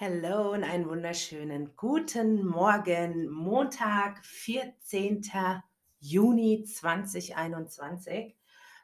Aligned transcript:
Hallo 0.00 0.52
und 0.52 0.62
einen 0.62 0.88
wunderschönen 0.88 1.74
guten 1.74 2.46
Morgen, 2.46 3.28
Montag, 3.30 4.24
14. 4.24 5.22
Juni 5.98 6.62
2021. 6.62 8.36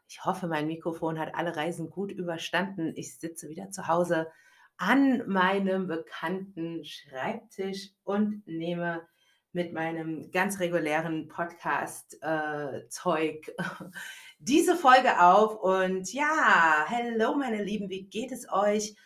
Ich 0.09 0.25
hoffe, 0.25 0.49
mein 0.49 0.67
Mikrofon 0.67 1.21
hat 1.21 1.37
alle 1.37 1.55
Reisen 1.55 1.89
gut 1.89 2.11
überstanden. 2.11 2.95
Ich 2.97 3.17
sitze 3.17 3.49
wieder 3.49 3.71
zu 3.71 3.87
Hause 3.87 4.27
an 4.77 5.23
meinem 5.29 5.87
bekannten 5.87 6.85
Schreibtisch 6.85 7.91
und 8.03 8.45
nehme 8.49 9.07
mit 9.53 9.73
meinem 9.73 10.33
ganz 10.33 10.59
regulären 10.59 11.29
Podcast-Zeug 11.29 13.53
äh, 13.57 13.59
diese 14.41 14.75
Folge 14.75 15.23
auf. 15.23 15.63
Und 15.63 16.13
ja, 16.13 16.87
hallo 16.89 17.37
meine 17.37 17.63
Lieben, 17.63 17.89
wie 17.89 18.03
geht 18.03 18.33
es 18.33 18.51
euch? 18.51 18.97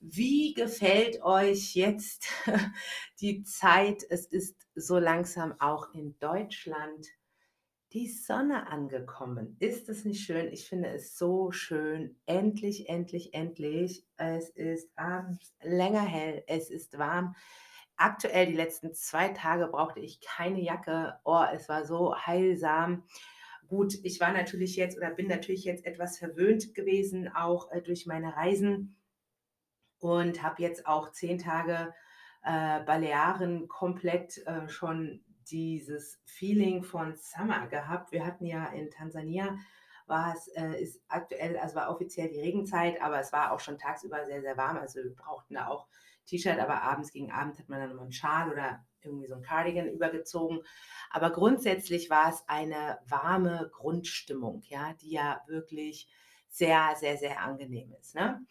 Wie 0.00 0.54
gefällt 0.54 1.22
euch 1.22 1.74
jetzt 1.74 2.28
die 3.20 3.42
Zeit? 3.42 4.04
Es 4.08 4.26
ist 4.26 4.56
so 4.76 4.98
langsam 4.98 5.54
auch 5.60 5.92
in 5.92 6.16
Deutschland 6.20 7.08
die 7.92 8.06
Sonne 8.06 8.68
angekommen. 8.68 9.56
Ist 9.58 9.88
es 9.88 10.04
nicht 10.04 10.24
schön? 10.24 10.52
Ich 10.52 10.68
finde 10.68 10.90
es 10.90 11.18
so 11.18 11.50
schön. 11.50 12.16
Endlich, 12.26 12.88
endlich, 12.88 13.34
endlich. 13.34 14.06
Es 14.16 14.50
ist 14.50 14.90
abends 14.96 15.56
länger 15.62 16.04
hell. 16.04 16.44
Es 16.46 16.70
ist 16.70 16.96
warm. 16.98 17.34
Aktuell 17.96 18.46
die 18.46 18.54
letzten 18.54 18.94
zwei 18.94 19.30
Tage 19.30 19.66
brauchte 19.66 19.98
ich 19.98 20.20
keine 20.20 20.60
Jacke. 20.60 21.18
Oh, 21.24 21.42
es 21.52 21.68
war 21.68 21.84
so 21.84 22.14
heilsam. 22.14 23.02
Gut, 23.66 23.94
ich 24.04 24.20
war 24.20 24.32
natürlich 24.32 24.76
jetzt 24.76 24.96
oder 24.96 25.10
bin 25.10 25.26
natürlich 25.26 25.64
jetzt 25.64 25.84
etwas 25.84 26.18
verwöhnt 26.18 26.74
gewesen, 26.74 27.28
auch 27.28 27.72
äh, 27.72 27.82
durch 27.82 28.06
meine 28.06 28.36
Reisen 28.36 28.97
und 29.98 30.42
habe 30.42 30.62
jetzt 30.62 30.86
auch 30.86 31.12
zehn 31.12 31.38
Tage 31.38 31.94
äh, 32.44 32.80
Balearen 32.80 33.68
komplett 33.68 34.38
äh, 34.46 34.68
schon 34.68 35.24
dieses 35.50 36.20
Feeling 36.24 36.82
von 36.82 37.16
Summer 37.16 37.66
gehabt. 37.66 38.12
Wir 38.12 38.24
hatten 38.24 38.44
ja 38.44 38.66
in 38.66 38.90
Tansania 38.90 39.56
war 40.08 40.34
es, 40.34 40.48
äh, 40.48 40.82
ist 40.82 41.02
aktuell, 41.08 41.58
also 41.58 41.76
war 41.76 41.90
offiziell 41.90 42.28
die 42.28 42.40
Regenzeit, 42.40 43.00
aber 43.02 43.20
es 43.20 43.32
war 43.32 43.52
auch 43.52 43.60
schon 43.60 43.78
tagsüber 43.78 44.24
sehr, 44.24 44.40
sehr 44.40 44.56
warm. 44.56 44.78
Also 44.78 45.02
wir 45.02 45.14
brauchten 45.14 45.54
da 45.54 45.68
auch 45.68 45.86
T-Shirt, 46.26 46.58
aber 46.58 46.82
abends 46.82 47.12
gegen 47.12 47.30
Abend 47.30 47.58
hat 47.58 47.68
man 47.68 47.80
dann 47.80 47.90
nochmal 47.90 48.04
einen 48.04 48.12
Schal 48.12 48.50
oder 48.50 48.84
irgendwie 49.02 49.26
so 49.26 49.34
ein 49.34 49.42
Cardigan 49.42 49.88
übergezogen. 49.88 50.60
Aber 51.10 51.30
grundsätzlich 51.30 52.10
war 52.10 52.30
es 52.30 52.42
eine 52.48 52.98
warme 53.06 53.70
Grundstimmung, 53.72 54.62
ja, 54.66 54.94
die 54.94 55.10
ja 55.10 55.42
wirklich 55.46 56.08
sehr, 56.48 56.94
sehr, 56.96 57.16
sehr 57.16 57.42
angenehm 57.42 57.94
ist. 58.00 58.14
Ne? 58.14 58.44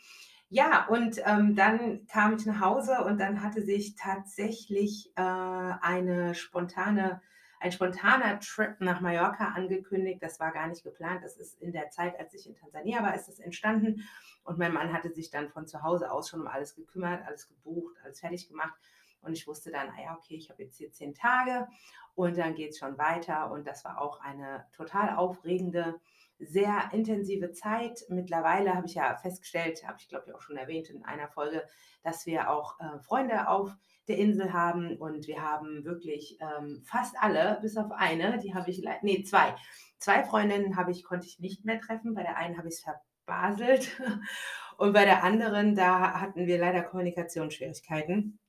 Ja, 0.49 0.87
und 0.87 1.21
ähm, 1.25 1.55
dann 1.55 2.07
kam 2.07 2.35
ich 2.37 2.45
nach 2.45 2.61
Hause 2.61 3.03
und 3.03 3.19
dann 3.19 3.41
hatte 3.43 3.61
sich 3.61 3.95
tatsächlich 3.95 5.11
äh, 5.17 5.21
eine 5.21 6.35
spontane, 6.35 7.21
ein 7.59 7.73
spontaner 7.73 8.39
Trip 8.39 8.79
nach 8.79 9.01
Mallorca 9.01 9.49
angekündigt. 9.49 10.23
Das 10.23 10.39
war 10.39 10.53
gar 10.53 10.67
nicht 10.67 10.83
geplant. 10.83 11.21
Das 11.23 11.35
ist 11.35 11.61
in 11.61 11.73
der 11.73 11.89
Zeit, 11.89 12.17
als 12.17 12.33
ich 12.33 12.47
in 12.47 12.55
Tansania 12.55 13.03
war, 13.03 13.13
ist 13.13 13.27
das 13.27 13.39
entstanden. 13.39 14.07
Und 14.45 14.57
mein 14.57 14.71
Mann 14.71 14.93
hatte 14.93 15.11
sich 15.11 15.29
dann 15.29 15.49
von 15.49 15.67
zu 15.67 15.83
Hause 15.83 16.09
aus 16.11 16.29
schon 16.29 16.39
um 16.39 16.47
alles 16.47 16.75
gekümmert, 16.75 17.25
alles 17.25 17.49
gebucht, 17.49 17.97
alles 18.05 18.21
fertig 18.21 18.47
gemacht. 18.47 18.79
Und 19.21 19.33
ich 19.33 19.47
wusste 19.47 19.71
dann, 19.71 19.89
ah 19.89 20.01
ja, 20.01 20.15
okay, 20.15 20.35
ich 20.35 20.49
habe 20.49 20.63
jetzt 20.63 20.77
hier 20.77 20.93
zehn 20.93 21.13
Tage 21.13 21.67
und 22.15 22.37
dann 22.37 22.55
geht 22.55 22.69
es 22.69 22.77
schon 22.77 22.97
weiter. 22.97 23.51
Und 23.51 23.67
das 23.67 23.83
war 23.83 23.99
auch 23.99 24.21
eine 24.21 24.65
total 24.71 25.17
aufregende 25.17 25.99
sehr 26.39 26.89
intensive 26.93 27.51
Zeit. 27.51 28.03
Mittlerweile 28.09 28.75
habe 28.75 28.87
ich 28.87 28.95
ja 28.95 29.15
festgestellt, 29.17 29.87
habe 29.87 29.97
ich 29.99 30.07
glaube 30.07 30.25
ich 30.27 30.35
auch 30.35 30.41
schon 30.41 30.57
erwähnt 30.57 30.89
in 30.89 31.03
einer 31.03 31.27
Folge, 31.29 31.63
dass 32.03 32.25
wir 32.25 32.49
auch 32.49 32.79
äh, 32.79 32.99
Freunde 32.99 33.47
auf 33.47 33.75
der 34.07 34.17
Insel 34.17 34.53
haben 34.53 34.97
und 34.97 35.27
wir 35.27 35.41
haben 35.41 35.83
wirklich 35.83 36.37
ähm, 36.39 36.81
fast 36.85 37.15
alle, 37.19 37.59
bis 37.61 37.75
auf 37.75 37.91
eine, 37.91 38.39
die 38.39 38.53
habe 38.53 38.69
ich, 38.69 38.83
nee, 39.01 39.23
zwei. 39.23 39.55
Zwei 39.99 40.23
Freundinnen 40.23 40.77
habe 40.77 40.91
ich, 40.91 41.03
konnte 41.03 41.25
ich 41.27 41.39
nicht 41.39 41.65
mehr 41.65 41.81
treffen. 41.81 42.13
Bei 42.13 42.21
der 42.21 42.37
einen 42.37 42.57
habe 42.57 42.67
ich 42.67 42.75
es 42.75 42.85
verbaselt 43.25 43.99
und 44.77 44.93
bei 44.93 45.05
der 45.05 45.23
anderen, 45.23 45.75
da 45.75 46.21
hatten 46.21 46.45
wir 46.45 46.57
leider 46.57 46.83
Kommunikationsschwierigkeiten. 46.83 48.39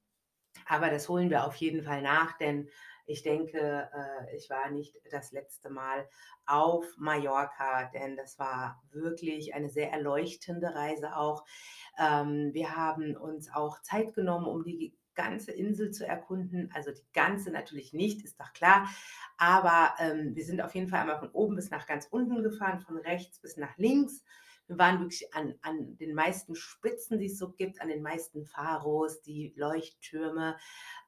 Aber 0.66 0.90
das 0.90 1.08
holen 1.08 1.30
wir 1.30 1.44
auf 1.44 1.56
jeden 1.56 1.82
Fall 1.82 2.02
nach, 2.02 2.36
denn 2.38 2.68
ich 3.08 3.22
denke, 3.22 3.90
äh, 3.92 4.36
ich 4.36 4.50
war 4.50 4.70
nicht 4.70 4.94
das 5.10 5.32
letzte 5.32 5.70
Mal 5.70 6.06
auf 6.44 6.84
Mallorca, 6.98 7.90
denn 7.94 8.16
das 8.16 8.38
war 8.38 8.82
wirklich 8.92 9.54
eine 9.54 9.70
sehr 9.70 9.90
erleuchtende 9.90 10.74
Reise 10.74 11.16
auch. 11.16 11.44
Ähm, 11.98 12.50
wir 12.52 12.76
haben 12.76 13.16
uns 13.16 13.50
auch 13.52 13.80
Zeit 13.80 14.12
genommen, 14.14 14.46
um 14.46 14.62
die 14.62 14.94
ganze 15.14 15.52
Insel 15.52 15.90
zu 15.90 16.06
erkunden. 16.06 16.70
Also 16.74 16.92
die 16.92 17.06
ganze 17.14 17.50
natürlich 17.50 17.94
nicht, 17.94 18.22
ist 18.24 18.38
doch 18.38 18.52
klar. 18.52 18.86
Aber 19.38 19.94
ähm, 19.98 20.36
wir 20.36 20.44
sind 20.44 20.60
auf 20.60 20.74
jeden 20.74 20.88
Fall 20.88 21.00
einmal 21.00 21.18
von 21.18 21.30
oben 21.30 21.56
bis 21.56 21.70
nach 21.70 21.86
ganz 21.86 22.06
unten 22.10 22.42
gefahren, 22.42 22.80
von 22.80 22.98
rechts 22.98 23.40
bis 23.40 23.56
nach 23.56 23.76
links. 23.78 24.22
Wir 24.68 24.78
waren 24.78 25.00
wirklich 25.00 25.34
an, 25.34 25.54
an 25.62 25.96
den 25.96 26.14
meisten 26.14 26.54
Spitzen, 26.54 27.18
die 27.18 27.26
es 27.26 27.38
so 27.38 27.52
gibt, 27.52 27.80
an 27.80 27.88
den 27.88 28.02
meisten 28.02 28.44
Pharos, 28.44 29.22
die 29.22 29.54
Leuchttürme, 29.56 30.56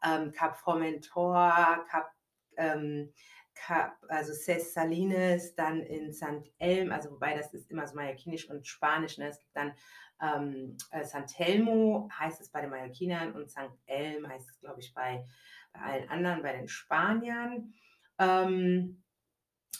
ähm, 0.03 0.33
Cap 0.33 0.57
Formentor, 0.57 1.85
Cap, 1.91 2.11
ähm, 2.57 3.13
Cap, 3.55 3.97
also 4.09 4.33
Ses 4.33 4.73
Salines, 4.73 5.55
dann 5.55 5.83
in 5.83 6.13
St. 6.13 6.51
Elm, 6.59 6.91
also 6.91 7.11
wobei 7.11 7.37
das 7.37 7.53
ist 7.53 7.71
immer 7.71 7.87
so 7.87 7.95
mallorquinisch 7.95 8.49
und 8.49 8.67
spanisch. 8.67 9.19
Ne? 9.19 9.29
Es 9.29 9.39
gibt 9.39 9.55
dann 9.55 9.75
ähm, 10.23 10.77
äh, 10.91 11.05
San 11.05 11.27
Telmo, 11.27 12.09
heißt 12.19 12.41
es 12.41 12.51
bei 12.51 12.63
den 12.63 12.71
Mallorquinern, 12.71 13.33
und 13.33 13.51
St. 13.51 13.77
Elm 13.87 14.27
heißt 14.27 14.49
es, 14.49 14.61
glaube 14.61 14.81
ich, 14.81 14.95
bei, 14.95 15.27
bei 15.73 15.81
allen 15.81 16.09
anderen, 16.09 16.43
bei 16.43 16.53
den 16.53 16.69
Spaniern. 16.69 17.75
Ähm, 18.19 19.03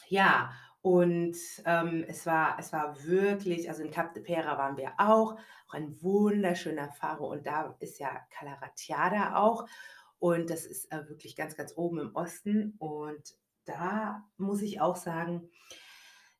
ja, 0.07 0.51
und 0.81 1.37
ähm, 1.65 2.03
es, 2.07 2.25
war, 2.25 2.57
es 2.59 2.73
war 2.73 3.03
wirklich, 3.03 3.69
also 3.69 3.83
in 3.83 3.91
Cap 3.91 4.13
de 4.13 4.23
Pera 4.23 4.57
waren 4.57 4.77
wir 4.77 4.93
auch, 4.97 5.37
auch 5.67 5.73
ein 5.73 6.01
wunderschöner 6.01 6.91
Faro 6.91 7.31
und 7.31 7.45
da 7.45 7.75
ist 7.79 7.99
ja 7.99 8.19
Calaratiada 8.31 9.35
auch. 9.35 9.67
Und 10.17 10.49
das 10.49 10.65
ist 10.65 10.91
äh, 10.91 11.07
wirklich 11.09 11.35
ganz, 11.35 11.55
ganz 11.55 11.75
oben 11.75 11.99
im 11.99 12.15
Osten. 12.15 12.75
Und 12.77 13.35
da 13.65 14.23
muss 14.37 14.61
ich 14.61 14.79
auch 14.79 14.95
sagen, 14.95 15.49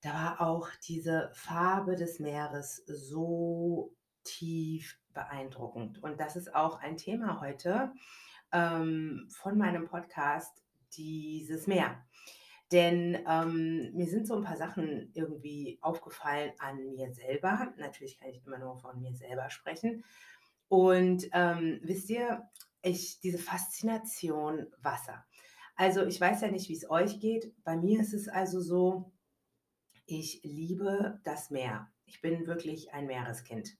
da 0.01 0.13
war 0.13 0.41
auch 0.41 0.69
diese 0.87 1.31
Farbe 1.33 1.95
des 1.95 2.19
Meeres 2.19 2.83
so 2.87 3.95
tief 4.23 4.99
beeindruckend. 5.13 6.01
Und 6.01 6.19
das 6.19 6.35
ist 6.35 6.53
auch 6.55 6.79
ein 6.79 6.97
Thema 6.97 7.41
heute 7.41 7.91
ähm, 8.51 9.27
von 9.29 9.57
meinem 9.57 9.87
Podcast, 9.87 10.63
dieses 10.95 11.67
Meer. 11.67 12.03
Denn 12.71 13.19
ähm, 13.27 13.91
mir 13.93 14.07
sind 14.07 14.27
so 14.27 14.35
ein 14.35 14.43
paar 14.43 14.55
Sachen 14.55 15.11
irgendwie 15.13 15.77
aufgefallen 15.81 16.53
an 16.59 16.89
mir 16.91 17.13
selber. 17.13 17.73
Natürlich 17.77 18.17
kann 18.17 18.29
ich 18.29 18.45
immer 18.45 18.59
nur 18.59 18.77
von 18.77 18.99
mir 19.01 19.13
selber 19.13 19.49
sprechen. 19.49 20.03
Und 20.69 21.27
ähm, 21.33 21.81
wisst 21.83 22.09
ihr, 22.09 22.49
ich, 22.81 23.19
diese 23.19 23.37
Faszination 23.37 24.67
Wasser. 24.81 25.25
Also 25.75 26.05
ich 26.05 26.21
weiß 26.21 26.41
ja 26.41 26.49
nicht, 26.49 26.69
wie 26.69 26.75
es 26.75 26.89
euch 26.89 27.19
geht. 27.19 27.53
Bei 27.63 27.75
mir 27.75 27.99
ist 27.99 28.13
es 28.13 28.29
also 28.29 28.61
so, 28.61 29.11
ich 30.05 30.41
liebe 30.43 31.19
das 31.23 31.49
Meer. 31.49 31.91
Ich 32.05 32.21
bin 32.21 32.47
wirklich 32.47 32.93
ein 32.93 33.07
Meereskind. 33.07 33.77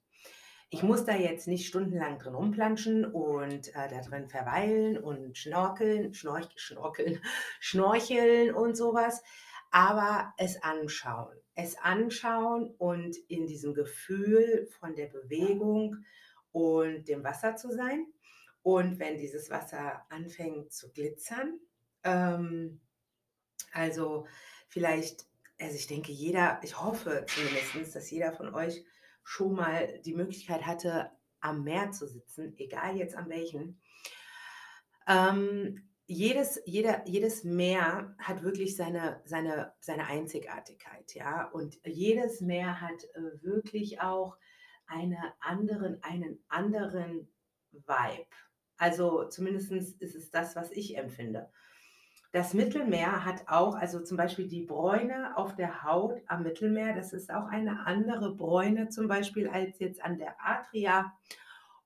Ich 0.73 0.83
muss 0.83 1.03
da 1.03 1.13
jetzt 1.13 1.49
nicht 1.49 1.67
stundenlang 1.67 2.17
drin 2.17 2.33
rumplanschen 2.33 3.03
und 3.03 3.75
äh, 3.75 3.89
da 3.89 3.99
drin 3.99 4.29
verweilen 4.29 4.97
und 4.97 5.37
schnorkeln, 5.37 6.13
schnorch, 6.13 6.47
schnorkeln, 6.55 7.21
schnorcheln 7.59 8.55
und 8.55 8.77
sowas, 8.77 9.21
aber 9.69 10.33
es 10.37 10.63
anschauen. 10.63 11.35
Es 11.55 11.77
anschauen 11.77 12.73
und 12.77 13.17
in 13.27 13.47
diesem 13.47 13.73
Gefühl 13.73 14.69
von 14.79 14.95
der 14.95 15.07
Bewegung 15.07 16.05
und 16.53 17.05
dem 17.09 17.21
Wasser 17.25 17.57
zu 17.57 17.73
sein. 17.73 18.07
Und 18.63 18.97
wenn 18.97 19.17
dieses 19.17 19.49
Wasser 19.49 20.05
anfängt 20.07 20.71
zu 20.71 20.89
glitzern, 20.93 21.59
ähm, 22.05 22.79
also 23.73 24.25
vielleicht, 24.69 25.25
also 25.59 25.75
ich 25.75 25.87
denke, 25.87 26.13
jeder, 26.13 26.61
ich 26.63 26.81
hoffe 26.81 27.25
zumindest, 27.27 27.93
dass 27.93 28.09
jeder 28.09 28.31
von 28.31 28.55
euch 28.55 28.85
schon 29.23 29.53
mal 29.53 29.99
die 30.05 30.13
Möglichkeit 30.13 30.65
hatte, 30.65 31.11
am 31.39 31.63
Meer 31.63 31.91
zu 31.91 32.07
sitzen, 32.07 32.53
egal 32.57 32.97
jetzt 32.97 33.15
an 33.15 33.29
welchen. 33.29 33.81
Ähm, 35.07 35.89
jedes, 36.05 36.61
jeder, 36.65 37.07
jedes 37.07 37.43
Meer 37.43 38.15
hat 38.19 38.43
wirklich 38.43 38.75
seine, 38.75 39.21
seine, 39.25 39.73
seine 39.79 40.07
Einzigartigkeit, 40.07 41.13
ja. 41.15 41.45
Und 41.49 41.79
jedes 41.85 42.41
Meer 42.41 42.81
hat 42.81 43.03
äh, 43.13 43.41
wirklich 43.41 44.01
auch 44.01 44.37
eine 44.87 45.33
anderen, 45.39 46.03
einen 46.03 46.43
anderen 46.49 47.31
Vibe. 47.71 48.27
Also 48.77 49.29
zumindest 49.29 49.71
ist 49.71 50.15
es 50.15 50.31
das, 50.31 50.55
was 50.55 50.71
ich 50.71 50.97
empfinde. 50.97 51.49
Das 52.31 52.53
Mittelmeer 52.53 53.25
hat 53.25 53.47
auch, 53.47 53.75
also 53.75 54.01
zum 54.01 54.15
Beispiel 54.15 54.47
die 54.47 54.63
Bräune 54.63 55.35
auf 55.35 55.55
der 55.55 55.83
Haut 55.83 56.21
am 56.27 56.43
Mittelmeer, 56.43 56.95
das 56.95 57.11
ist 57.11 57.29
auch 57.29 57.47
eine 57.47 57.85
andere 57.85 58.33
Bräune 58.35 58.87
zum 58.87 59.09
Beispiel 59.09 59.49
als 59.49 59.79
jetzt 59.79 60.01
an 60.01 60.17
der 60.17 60.35
Adria 60.39 61.13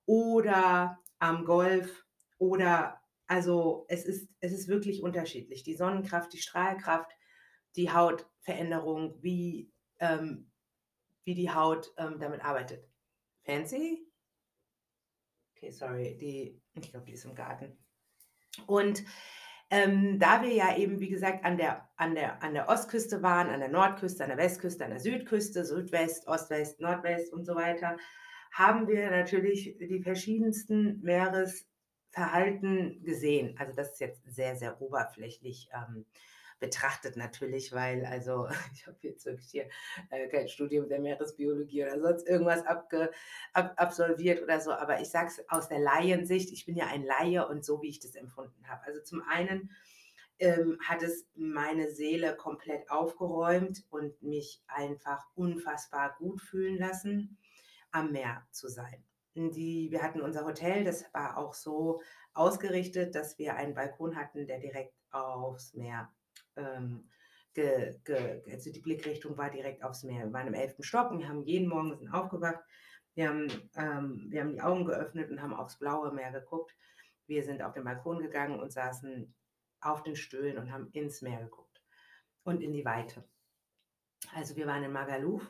oder 0.06 1.00
am 1.18 1.45
Golf 1.45 2.06
oder 2.38 3.01
also 3.27 3.86
es 3.88 4.06
ist, 4.06 4.30
es 4.39 4.51
ist 4.51 4.68
wirklich 4.68 5.01
unterschiedlich. 5.01 5.63
Die 5.63 5.75
Sonnenkraft, 5.75 6.31
die 6.33 6.42
Strahlkraft, 6.42 7.12
die 7.75 7.91
Hautveränderung, 7.91 9.21
wie, 9.24 9.74
ähm, 10.00 10.51
wie 11.24 11.33
die 11.33 11.51
Haut 11.51 11.91
ähm, 11.98 12.19
damit 12.19 12.45
arbeitet. 12.45 12.88
Fancy? 13.44 14.07
Okay, 15.56 15.71
sorry, 15.71 16.18
die, 16.18 16.62
ich 16.80 16.91
glaube, 16.91 17.07
die 17.07 17.13
ist 17.13 17.25
im 17.25 17.33
Garten. 17.33 17.77
Und 18.68 19.03
ähm, 19.69 20.19
da 20.19 20.41
wir 20.41 20.53
ja 20.53 20.77
eben, 20.77 21.00
wie 21.00 21.09
gesagt, 21.09 21.44
an 21.44 21.57
der, 21.57 21.89
an, 21.95 22.15
der, 22.15 22.41
an 22.44 22.53
der 22.53 22.69
Ostküste 22.69 23.23
waren, 23.23 23.50
an 23.50 23.59
der 23.59 23.69
Nordküste, 23.69 24.23
an 24.23 24.29
der 24.29 24.38
Westküste, 24.38 24.85
an 24.85 24.91
der 24.91 25.00
Südküste, 25.00 25.65
Südwest, 25.65 26.27
Ostwest, 26.27 26.79
Nordwest 26.79 27.33
und 27.33 27.45
so 27.45 27.56
weiter, 27.56 27.97
haben 28.51 28.88
wir 28.88 29.09
natürlich 29.09 29.75
die 29.79 30.01
verschiedensten 30.01 31.01
Meeresverhalten 31.01 33.03
gesehen. 33.03 33.56
Also 33.57 33.73
das 33.75 33.94
ist 33.94 34.00
jetzt 34.00 34.21
sehr, 34.33 34.56
sehr 34.56 34.81
oberflächlich 34.81 35.69
ähm, 35.73 36.06
betrachtet 36.59 37.17
natürlich, 37.17 37.71
weil 37.73 38.05
also 38.05 38.47
ich 38.73 38.87
habe 38.87 38.97
jetzt 39.01 39.25
wirklich 39.25 39.49
hier 39.49 39.69
äh, 40.09 40.27
kein 40.27 40.47
Studium 40.47 40.87
der 40.87 40.99
Meeresbiologie 40.99 41.83
oder 41.83 41.99
sonst 41.99 42.27
irgendwas 42.27 42.65
abge, 42.65 43.11
ab, 43.53 43.73
absolviert 43.77 44.41
oder 44.41 44.59
so, 44.59 44.71
aber 44.71 45.01
ich 45.01 45.09
sage 45.09 45.27
es 45.27 45.49
aus 45.49 45.67
der 45.67 45.79
Laiensicht, 45.79 46.51
ich 46.51 46.65
bin 46.65 46.75
ja 46.75 46.87
ein 46.87 47.03
Laie 47.03 47.47
und 47.47 47.65
so, 47.65 47.81
wie 47.81 47.89
ich 47.89 47.99
das 47.99 48.15
empfunden 48.15 48.67
habe. 48.67 48.83
Also 48.85 49.01
zum 49.01 49.21
einen 49.23 49.71
ähm, 50.39 50.77
hat 50.83 51.01
es 51.01 51.27
meine 51.35 51.91
Seele 51.91 52.35
komplett 52.35 52.89
aufgeräumt 52.89 53.83
und 53.89 54.21
mich 54.21 54.63
einfach 54.67 55.25
unfassbar 55.35 56.15
gut 56.17 56.41
fühlen 56.41 56.77
lassen, 56.77 57.37
am 57.91 58.11
Meer 58.11 58.45
zu 58.51 58.67
sein. 58.67 59.03
Die, 59.35 59.91
wir 59.91 60.01
hatten 60.01 60.21
unser 60.21 60.45
Hotel, 60.45 60.85
das 60.85 61.13
war 61.13 61.37
auch 61.37 61.53
so 61.53 62.01
ausgerichtet, 62.33 63.15
dass 63.15 63.37
wir 63.37 63.55
einen 63.55 63.73
Balkon 63.73 64.15
hatten, 64.15 64.47
der 64.47 64.59
direkt 64.59 64.93
aufs 65.11 65.73
Meer 65.73 66.09
ähm, 66.57 67.09
ge, 67.53 67.97
ge, 68.03 68.43
also 68.51 68.71
die 68.71 68.81
Blickrichtung 68.81 69.37
war 69.37 69.49
direkt 69.49 69.83
aufs 69.83 70.03
Meer. 70.03 70.25
Wir 70.25 70.33
waren 70.33 70.47
im 70.47 70.53
elften 70.53 70.83
Stock 70.83 71.11
und 71.11 71.19
wir 71.19 71.27
haben 71.27 71.43
jeden 71.43 71.67
Morgen 71.67 71.97
sind 71.97 72.13
aufgewacht. 72.13 72.63
Wir 73.15 73.29
haben, 73.29 73.47
ähm, 73.75 74.27
wir 74.29 74.41
haben 74.41 74.51
die 74.51 74.61
Augen 74.61 74.85
geöffnet 74.85 75.31
und 75.31 75.41
haben 75.41 75.53
aufs 75.53 75.79
blaue 75.79 76.11
Meer 76.11 76.31
geguckt. 76.31 76.75
Wir 77.27 77.43
sind 77.43 77.61
auf 77.61 77.73
den 77.73 77.85
Balkon 77.85 78.19
gegangen 78.19 78.59
und 78.59 78.71
saßen 78.71 79.33
auf 79.81 80.03
den 80.03 80.15
Stühlen 80.15 80.57
und 80.57 80.71
haben 80.71 80.89
ins 80.91 81.21
Meer 81.21 81.39
geguckt 81.39 81.81
und 82.43 82.61
in 82.61 82.73
die 82.73 82.85
Weite. 82.85 83.23
Also 84.33 84.55
wir 84.55 84.67
waren 84.67 84.83
in 84.83 84.91
Magaluf. 84.91 85.47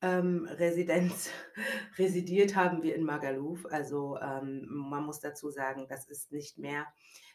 Ähm, 0.00 0.46
Residenz, 0.46 1.30
residiert 1.98 2.56
haben 2.56 2.82
wir 2.82 2.94
in 2.94 3.04
Magaluf. 3.04 3.66
Also 3.66 4.18
ähm, 4.20 4.66
man 4.68 5.04
muss 5.04 5.20
dazu 5.20 5.50
sagen, 5.50 5.86
das 5.88 6.08
ist 6.08 6.32
nicht 6.32 6.58
mehr 6.58 6.86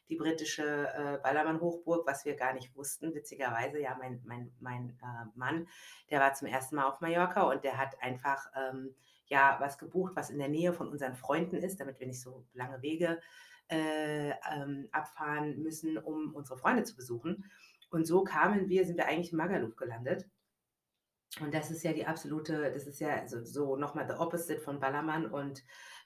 die 0.10 0.16
britische 0.16 0.64
äh, 0.64 1.18
Ballermann-Hochburg, 1.22 2.08
was 2.08 2.26
wir 2.26 2.36
gar 2.36 2.54
nicht 2.54 2.76
wussten. 2.76 3.14
Witzigerweise, 3.14 3.80
ja, 3.80 3.96
mein, 4.00 4.22
mein, 4.26 4.52
mein 4.60 4.90
äh, 5.02 5.26
Mann, 5.36 5.68
der 6.10 6.20
war 6.20 6.34
zum 6.34 6.48
ersten 6.48 6.76
Mal 6.76 6.86
auf 6.86 7.02
Mallorca 7.02 7.44
und 7.44 7.64
der 7.64 7.78
hat 7.78 8.02
einfach 8.02 8.50
ähm, 8.56 8.96
ja 9.28 9.58
was 9.60 9.78
gebucht, 9.78 10.14
was 10.16 10.30
in 10.30 10.40
der 10.40 10.50
Nähe 10.50 10.74
von 10.74 10.88
unseren 10.88 11.16
Freunden 11.16 11.58
ist, 11.58 11.80
damit 11.80 12.00
wir 12.00 12.08
nicht 12.08 12.22
so 12.22 12.46
lange 12.54 12.82
Wege 12.82 13.20
äh, 13.70 14.30
ähm, 14.30 14.88
abfahren 14.92 15.62
müssen, 15.62 15.98
um 15.98 16.34
unsere 16.34 16.58
Freunde 16.58 16.84
zu 16.84 16.96
besuchen. 16.96 17.46
Und 17.90 18.06
so 18.06 18.24
kamen 18.24 18.70
wir, 18.70 18.86
sind 18.86 18.98
wir 18.98 19.08
eigentlich 19.08 19.32
in 19.32 19.38
Magaluf 19.38 19.76
gelandet. 19.76 20.26
Und 21.42 21.54
das 21.54 21.72
ist 21.72 21.84
ja 21.84 21.94
die 21.94 22.06
absolute, 22.06 22.72
das 22.74 22.88
ist 22.88 23.00
ja 23.00 23.28
so, 23.28 23.44
so 23.44 23.76
nochmal 23.76 24.08
the 24.08 24.16
opposite 24.16 24.60
von 24.60 24.80
Ballermann 24.80 25.26
und 25.26 25.64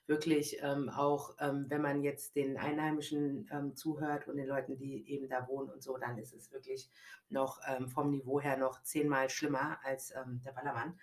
wirklich 0.07 0.57
ähm, 0.61 0.89
auch, 0.89 1.35
ähm, 1.39 1.65
wenn 1.69 1.81
man 1.81 2.03
jetzt 2.03 2.35
den 2.35 2.57
Einheimischen 2.57 3.49
ähm, 3.51 3.75
zuhört 3.75 4.27
und 4.27 4.37
den 4.37 4.47
Leuten, 4.47 4.77
die 4.77 5.07
eben 5.09 5.29
da 5.29 5.47
wohnen 5.47 5.69
und 5.69 5.81
so, 5.81 5.97
dann 5.97 6.17
ist 6.17 6.33
es 6.33 6.51
wirklich 6.51 6.89
noch 7.29 7.59
ähm, 7.67 7.87
vom 7.87 8.09
Niveau 8.11 8.41
her 8.41 8.57
noch 8.57 8.81
zehnmal 8.83 9.29
schlimmer 9.29 9.79
als 9.83 10.13
ähm, 10.15 10.41
der 10.43 10.51
Ballermann. 10.51 10.99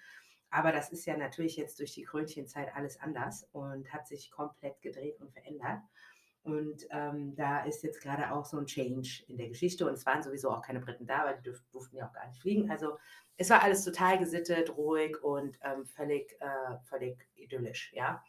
Aber 0.51 0.73
das 0.73 0.91
ist 0.91 1.05
ja 1.07 1.17
natürlich 1.17 1.57
jetzt 1.57 1.79
durch 1.79 1.93
die 1.93 2.05
Krönchenzeit 2.05 2.75
alles 2.75 3.01
anders 3.01 3.49
und 3.53 3.93
hat 3.93 4.07
sich 4.09 4.31
komplett 4.31 4.81
gedreht 4.81 5.21
und 5.21 5.33
verändert. 5.33 5.81
Und 6.43 6.87
ähm, 6.91 7.37
da 7.37 7.65
ist 7.65 7.83
jetzt 7.83 8.01
gerade 8.01 8.33
auch 8.33 8.47
so 8.47 8.57
ein 8.57 8.67
Change 8.67 9.25
in 9.29 9.37
der 9.37 9.49
Geschichte. 9.49 9.87
Und 9.87 9.95
es 9.95 10.07
waren 10.07 10.23
sowieso 10.23 10.51
auch 10.51 10.63
keine 10.63 10.81
Briten 10.81 11.07
da, 11.07 11.27
weil 11.27 11.37
die 11.37 11.53
durften, 11.73 11.97
ja 11.97 12.09
auch 12.09 12.13
gar 12.13 12.27
nicht 12.27 12.41
fliegen. 12.41 12.71
Also 12.71 12.97
es 13.37 13.51
war 13.51 13.63
alles 13.63 13.85
total 13.85 14.19
gesittet, 14.19 14.75
ruhig 14.75 15.23
und 15.23 15.59
ähm, 15.63 15.85
völlig, 15.85 16.41
äh, 16.41 16.79
völlig 16.85 17.29
idyllisch, 17.35 17.93
ja. 17.93 18.25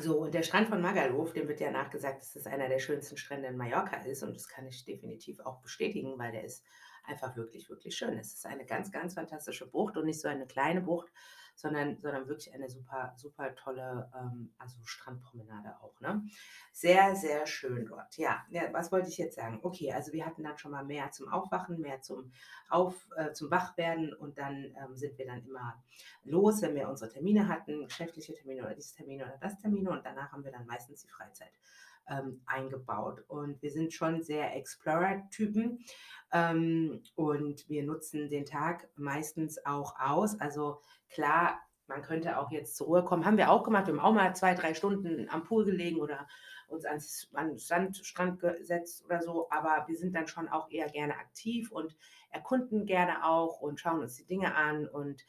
So, 0.00 0.22
und 0.22 0.34
der 0.34 0.42
Strand 0.42 0.68
von 0.68 0.80
Magaluf, 0.80 1.32
dem 1.32 1.46
wird 1.46 1.60
ja 1.60 1.70
nachgesagt, 1.70 2.20
dass 2.20 2.32
das 2.32 2.46
einer 2.46 2.68
der 2.68 2.80
schönsten 2.80 3.16
Strände 3.16 3.48
in 3.48 3.56
Mallorca 3.56 3.96
ist. 3.98 4.24
Und 4.24 4.34
das 4.34 4.48
kann 4.48 4.66
ich 4.66 4.84
definitiv 4.84 5.38
auch 5.40 5.60
bestätigen, 5.60 6.18
weil 6.18 6.32
der 6.32 6.44
ist 6.44 6.64
einfach 7.04 7.36
wirklich, 7.36 7.70
wirklich 7.70 7.96
schön. 7.96 8.18
Es 8.18 8.34
ist 8.34 8.46
eine 8.46 8.64
ganz, 8.66 8.90
ganz 8.90 9.14
fantastische 9.14 9.66
Bucht 9.70 9.96
und 9.96 10.06
nicht 10.06 10.20
so 10.20 10.26
eine 10.26 10.46
kleine 10.46 10.80
Bucht, 10.80 11.12
sondern, 11.54 12.00
sondern 12.00 12.28
wirklich 12.28 12.52
eine 12.52 12.68
super, 12.68 13.12
super 13.16 13.54
tolle, 13.54 14.10
ähm, 14.14 14.52
also 14.58 14.76
Strandpromenade 14.84 15.80
auch. 15.80 16.00
Ne? 16.00 16.22
Sehr, 16.72 17.14
sehr 17.14 17.46
schön 17.46 17.86
dort. 17.86 18.16
Ja, 18.16 18.44
ja, 18.50 18.72
was 18.72 18.90
wollte 18.92 19.08
ich 19.08 19.18
jetzt 19.18 19.36
sagen? 19.36 19.60
Okay, 19.62 19.92
also 19.92 20.12
wir 20.12 20.26
hatten 20.26 20.42
dann 20.42 20.58
schon 20.58 20.72
mal 20.72 20.84
mehr 20.84 21.10
zum 21.10 21.28
Aufwachen, 21.28 21.80
mehr 21.80 22.00
zum, 22.02 22.32
Auf, 22.68 23.08
äh, 23.16 23.32
zum 23.32 23.50
Wachwerden 23.50 24.12
und 24.12 24.38
dann 24.38 24.74
ähm, 24.82 24.96
sind 24.96 25.16
wir 25.18 25.26
dann 25.26 25.44
immer 25.44 25.82
los, 26.24 26.62
wenn 26.62 26.74
wir 26.74 26.88
unsere 26.88 27.10
Termine 27.10 27.48
hatten, 27.48 27.84
geschäftliche 27.84 28.34
Termine 28.34 28.62
oder 28.62 28.74
dieses 28.74 28.94
Termine 28.94 29.24
oder 29.24 29.38
das 29.40 29.58
Termine 29.58 29.90
und 29.90 30.04
danach 30.04 30.32
haben 30.32 30.44
wir 30.44 30.52
dann 30.52 30.66
meistens 30.66 31.02
die 31.02 31.08
Freizeit 31.08 31.52
ähm, 32.08 32.42
eingebaut. 32.46 33.24
Und 33.28 33.60
wir 33.62 33.70
sind 33.70 33.92
schon 33.92 34.22
sehr 34.22 34.54
Explorer-Typen 34.56 35.84
ähm, 36.32 37.02
und 37.14 37.68
wir 37.68 37.84
nutzen 37.84 38.28
den 38.28 38.46
Tag 38.46 38.88
meistens 38.96 39.64
auch 39.64 39.98
aus. 39.98 40.40
Also 40.40 40.80
klar, 41.08 41.58
man 41.86 42.02
könnte 42.02 42.38
auch 42.38 42.50
jetzt 42.50 42.76
zur 42.76 42.86
Ruhe 42.86 43.04
kommen. 43.04 43.24
Haben 43.24 43.36
wir 43.36 43.50
auch 43.50 43.62
gemacht. 43.62 43.86
Wir 43.86 43.94
haben 43.94 44.00
auch 44.00 44.14
mal 44.14 44.34
zwei, 44.34 44.54
drei 44.54 44.74
Stunden 44.74 45.28
am 45.28 45.44
Pool 45.44 45.64
gelegen 45.64 46.00
oder 46.00 46.26
uns 46.68 46.86
ans, 46.86 47.28
an 47.34 47.58
Sandstrand 47.58 48.40
gesetzt 48.40 49.04
oder 49.04 49.20
so. 49.20 49.48
Aber 49.50 49.84
wir 49.86 49.96
sind 49.96 50.14
dann 50.14 50.26
schon 50.26 50.48
auch 50.48 50.70
eher 50.70 50.88
gerne 50.88 51.14
aktiv 51.16 51.70
und 51.70 51.94
erkunden 52.30 52.86
gerne 52.86 53.24
auch 53.24 53.60
und 53.60 53.80
schauen 53.80 54.00
uns 54.00 54.16
die 54.16 54.26
Dinge 54.26 54.54
an 54.54 54.88
und 54.88 55.24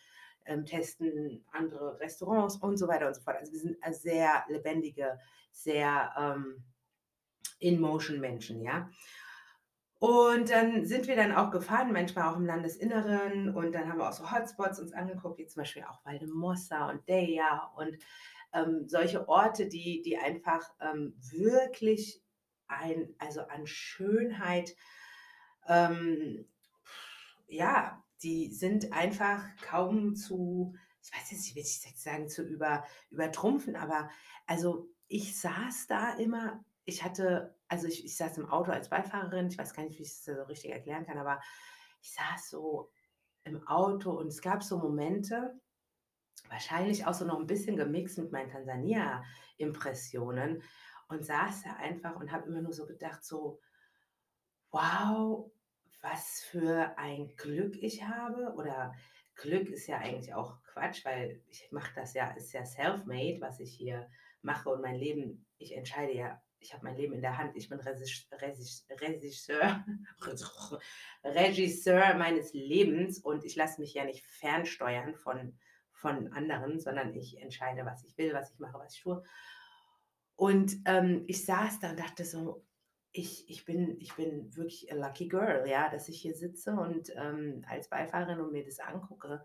ähm, 0.46 0.66
testen 0.66 1.46
andere 1.52 2.00
Restaurants 2.00 2.58
und 2.58 2.78
so 2.78 2.88
weiter 2.88 3.08
und 3.08 3.16
so 3.16 3.22
fort. 3.22 3.38
Also 3.38 3.52
wir 3.52 3.60
sind 3.60 3.78
sehr 3.92 4.44
lebendige, 4.48 5.20
sehr 5.52 6.14
ähm, 6.18 6.64
in-motion 7.60 8.20
Menschen, 8.20 8.62
ja. 8.62 8.90
Und 10.00 10.52
dann 10.52 10.86
sind 10.86 11.08
wir 11.08 11.16
dann 11.16 11.32
auch 11.32 11.52
gefahren, 11.52 11.94
manchmal 11.94 12.32
auch 12.32 12.38
im 12.38 12.46
Landesinneren 12.46 13.56
und 13.56 13.74
dann 13.74 13.90
haben 13.90 13.98
wir 13.98 14.10
auch 14.10 14.14
so 14.14 14.30
Hotspots 14.30 14.80
uns 14.80 14.94
angeguckt, 14.94 15.40
wie 15.40 15.48
zum 15.48 15.62
Beispiel 15.62 15.84
auch 15.84 16.04
Valdemossa 16.06 16.90
und 16.90 17.08
Deja 17.08 17.72
und 17.76 17.98
ähm, 18.54 18.88
solche 18.88 19.28
Orte, 19.28 19.68
die, 19.68 20.02
die 20.02 20.18
einfach 20.18 20.62
ähm, 20.80 21.16
wirklich 21.32 22.22
ein, 22.68 23.16
also 23.20 23.42
an 23.42 23.66
Schönheit, 23.66 24.76
ähm, 25.68 26.46
ja, 27.48 28.04
die 28.26 28.52
sind 28.52 28.92
einfach 28.92 29.42
kaum 29.62 30.16
zu, 30.16 30.76
ich 31.02 31.14
weiß 31.14 31.32
jetzt 31.32 31.44
nicht, 31.44 31.56
will 31.56 31.64
ich 31.64 32.02
sagen, 32.02 32.28
zu 32.28 32.44
über, 32.44 32.84
übertrumpfen, 33.10 33.78
aber 33.78 34.10
also 34.46 34.90
ich 35.08 35.40
saß 35.40 35.88
da 35.88 36.14
immer 36.16 36.66
ich 36.86 37.04
hatte, 37.04 37.54
also 37.68 37.88
ich, 37.88 38.06
ich 38.06 38.16
saß 38.16 38.38
im 38.38 38.48
Auto 38.48 38.72
als 38.72 38.90
Beifahrerin, 38.90 39.48
ich 39.48 39.58
weiß 39.58 39.74
gar 39.74 39.84
nicht, 39.84 39.98
wie 39.98 40.04
ich 40.04 40.10
es 40.10 40.24
so 40.24 40.44
richtig 40.44 40.72
erklären 40.72 41.04
kann, 41.06 41.18
aber 41.18 41.42
ich 42.02 42.14
saß 42.14 42.52
so 42.52 42.92
im 43.44 43.68
Auto 43.68 44.12
und 44.12 44.28
es 44.28 44.40
gab 44.42 44.64
so 44.64 44.78
Momente, 44.78 45.60
wahrscheinlich 46.50 47.08
auch 47.08 47.16
so 47.16 47.26
noch 47.26 47.40
ein 47.40 47.48
bisschen 47.48 47.76
gemixt 47.76 48.20
mit 48.20 48.32
meinen 48.32 48.52
Tansania-Impressionen 48.52 50.62
und 51.08 51.26
saß 51.26 51.64
da 51.64 51.78
einfach 51.78 52.18
und 52.18 52.32
habe 52.32 52.48
immer 52.48 52.62
nur 52.62 52.74
so 52.74 52.86
gedacht, 52.86 53.24
so, 53.24 53.60
wow, 54.72 55.52
was 56.10 56.46
für 56.50 56.98
ein 56.98 57.36
Glück 57.36 57.76
ich 57.82 58.04
habe. 58.04 58.54
Oder 58.56 58.94
Glück 59.36 59.70
ist 59.70 59.88
ja 59.88 59.98
eigentlich 59.98 60.34
auch 60.34 60.62
Quatsch, 60.64 61.04
weil 61.04 61.42
ich 61.48 61.68
mache 61.72 61.92
das 61.96 62.14
ja, 62.14 62.32
ist 62.32 62.54
ja 62.54 62.66
self-made, 62.66 63.42
was 63.42 63.60
ich 63.60 63.74
hier 63.74 64.10
mache. 64.42 64.70
Und 64.70 64.82
mein 64.82 64.96
Leben, 64.96 65.46
ich 65.58 65.76
entscheide 65.76 66.14
ja 66.14 66.42
ich 66.66 66.74
habe 66.74 66.84
mein 66.84 66.98
Leben 66.98 67.14
in 67.14 67.22
der 67.22 67.38
Hand, 67.38 67.56
ich 67.56 67.70
bin 67.70 67.80
Regisseur, 67.80 69.86
Regisseur 71.24 72.16
meines 72.16 72.54
Lebens. 72.54 73.20
Und 73.20 73.46
ich 73.46 73.56
lasse 73.56 73.82
mich 73.82 73.94
ja 73.94 74.04
nicht 74.04 74.26
fernsteuern 74.26 75.16
von, 75.16 75.58
von 75.92 76.34
anderen, 76.34 76.80
sondern 76.80 77.14
ich 77.14 77.40
entscheide, 77.40 77.86
was 77.86 78.04
ich 78.04 78.18
will, 78.18 78.34
was 78.34 78.52
ich 78.52 78.60
mache, 78.60 78.80
was 78.80 78.96
ich 78.96 79.02
tue. 79.02 79.24
Und 80.36 80.78
ähm, 80.86 81.24
ich 81.28 81.46
saß 81.46 81.80
da 81.80 81.92
und 81.92 82.00
dachte 82.00 82.26
so, 82.26 82.66
ich, 83.18 83.50
ich, 83.50 83.66
bin, 83.66 84.00
ich 84.00 84.14
bin 84.16 84.56
wirklich 84.56 84.92
a 84.92 84.96
lucky 84.96 85.28
girl, 85.28 85.66
ja, 85.68 85.90
dass 85.90 86.10
ich 86.10 86.22
hier 86.22 86.36
sitze 86.36 86.74
und 86.74 87.10
ähm, 87.16 87.64
als 87.68 87.90
Beifahrerin 87.90 88.42
und 88.42 88.52
mir 88.52 88.66
das 88.66 88.80
angucke. 88.80 89.44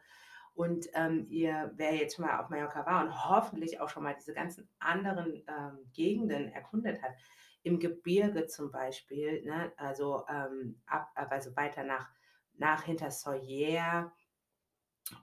Und 0.54 0.88
ähm, 0.94 1.26
ihr, 1.28 1.72
wer 1.76 1.94
jetzt 1.94 2.16
schon 2.16 2.26
mal 2.26 2.40
auf 2.40 2.50
Mallorca 2.50 2.84
war 2.84 3.04
und 3.04 3.28
hoffentlich 3.28 3.80
auch 3.80 3.88
schon 3.88 4.02
mal 4.02 4.16
diese 4.18 4.34
ganzen 4.34 4.68
anderen 4.80 5.44
ähm, 5.46 5.78
Gegenden 5.92 6.48
erkundet 6.48 7.00
hat, 7.00 7.12
im 7.62 7.78
Gebirge 7.78 8.46
zum 8.46 8.72
Beispiel, 8.72 9.44
ne, 9.44 9.72
also, 9.76 10.24
ähm, 10.28 10.80
ab, 10.86 11.10
also 11.14 11.54
weiter 11.54 11.84
nach, 11.84 12.10
nach 12.54 12.82
hinter 12.82 13.12
Soyer 13.12 14.12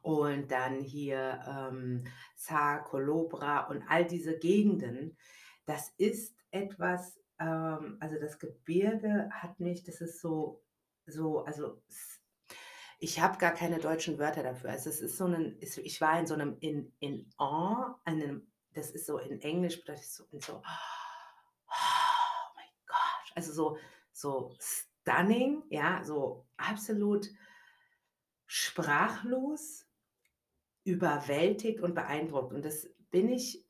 und 0.01 0.49
dann 0.51 0.79
hier 0.79 1.41
ähm, 1.47 2.05
Sa, 2.35 2.77
Colobra 2.79 3.67
und 3.67 3.83
all 3.89 4.05
diese 4.05 4.39
Gegenden, 4.39 5.17
das 5.65 5.89
ist 5.97 6.37
etwas, 6.51 7.19
ähm, 7.39 7.97
also 7.99 8.19
das 8.19 8.39
Gebirge 8.39 9.29
hat 9.31 9.59
mich, 9.59 9.83
das 9.83 10.01
ist 10.01 10.21
so, 10.21 10.63
so, 11.05 11.45
also 11.45 11.81
ich 12.99 13.19
habe 13.19 13.37
gar 13.37 13.53
keine 13.53 13.79
deutschen 13.79 14.17
Wörter 14.17 14.43
dafür. 14.43 14.71
Also 14.71 14.89
es 14.89 15.01
ist 15.01 15.17
so 15.17 15.25
ein, 15.25 15.57
ich 15.59 16.01
war 16.01 16.19
in 16.19 16.25
so 16.25 16.33
einem, 16.33 16.57
in, 16.59 16.93
in 16.99 17.29
awe, 17.37 17.95
einem, 18.05 18.51
das 18.73 18.91
ist 18.91 19.05
so 19.05 19.19
in 19.19 19.39
Englisch, 19.41 19.79
bedeutet 19.79 20.05
so, 20.05 20.25
in 20.31 20.39
so, 20.39 20.55
oh 20.55 22.53
mein 22.55 22.69
Gott, 22.87 23.31
also 23.35 23.51
so, 23.51 23.77
so 24.11 24.55
stunning, 24.59 25.63
ja, 25.69 26.03
so 26.03 26.47
absolut 26.57 27.29
sprachlos, 28.45 29.85
überwältigt 30.83 31.81
und 31.81 31.93
beeindruckt. 31.93 32.53
Und 32.53 32.63
das 32.63 32.89
bin 33.11 33.29
ich, 33.29 33.65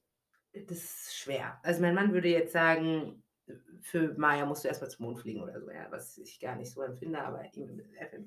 das 0.53 0.77
ist 0.77 1.17
schwer. 1.17 1.59
Also 1.63 1.81
mein 1.81 1.95
Mann 1.95 2.13
würde 2.13 2.29
jetzt 2.29 2.53
sagen, 2.53 3.23
für 3.81 4.13
Maya 4.17 4.45
musst 4.45 4.63
du 4.63 4.67
erstmal 4.67 4.89
zum 4.89 5.05
Mond 5.05 5.19
fliegen 5.19 5.41
oder 5.41 5.59
so, 5.61 5.71
ja, 5.71 5.89
was 5.89 6.17
ich 6.17 6.39
gar 6.39 6.55
nicht 6.55 6.71
so 6.71 6.81
empfinde, 6.81 7.21
aber 7.21 7.43
ihm 7.53 7.81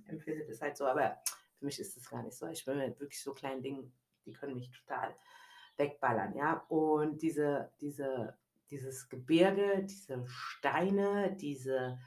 empfindet 0.07 0.49
es 0.49 0.61
halt 0.61 0.77
so. 0.77 0.87
Aber 0.87 1.17
für 1.59 1.65
mich 1.65 1.79
ist 1.79 1.97
es 1.97 2.09
gar 2.09 2.23
nicht 2.23 2.37
so. 2.37 2.47
Ich 2.47 2.65
bin 2.65 2.79
mit 2.79 2.99
wirklich 3.01 3.23
so 3.23 3.35
kleinen 3.35 3.63
Dingen, 3.63 3.93
die 4.25 4.33
können 4.33 4.55
mich 4.55 4.71
total 4.71 5.15
wegballern, 5.77 6.35
ja. 6.35 6.65
Und 6.69 7.21
diese, 7.23 7.73
diese, 7.81 8.39
dieses 8.71 9.09
Gebirge, 9.09 9.85
diese 9.85 10.25
Steine, 10.27 11.37
diese, 11.37 11.99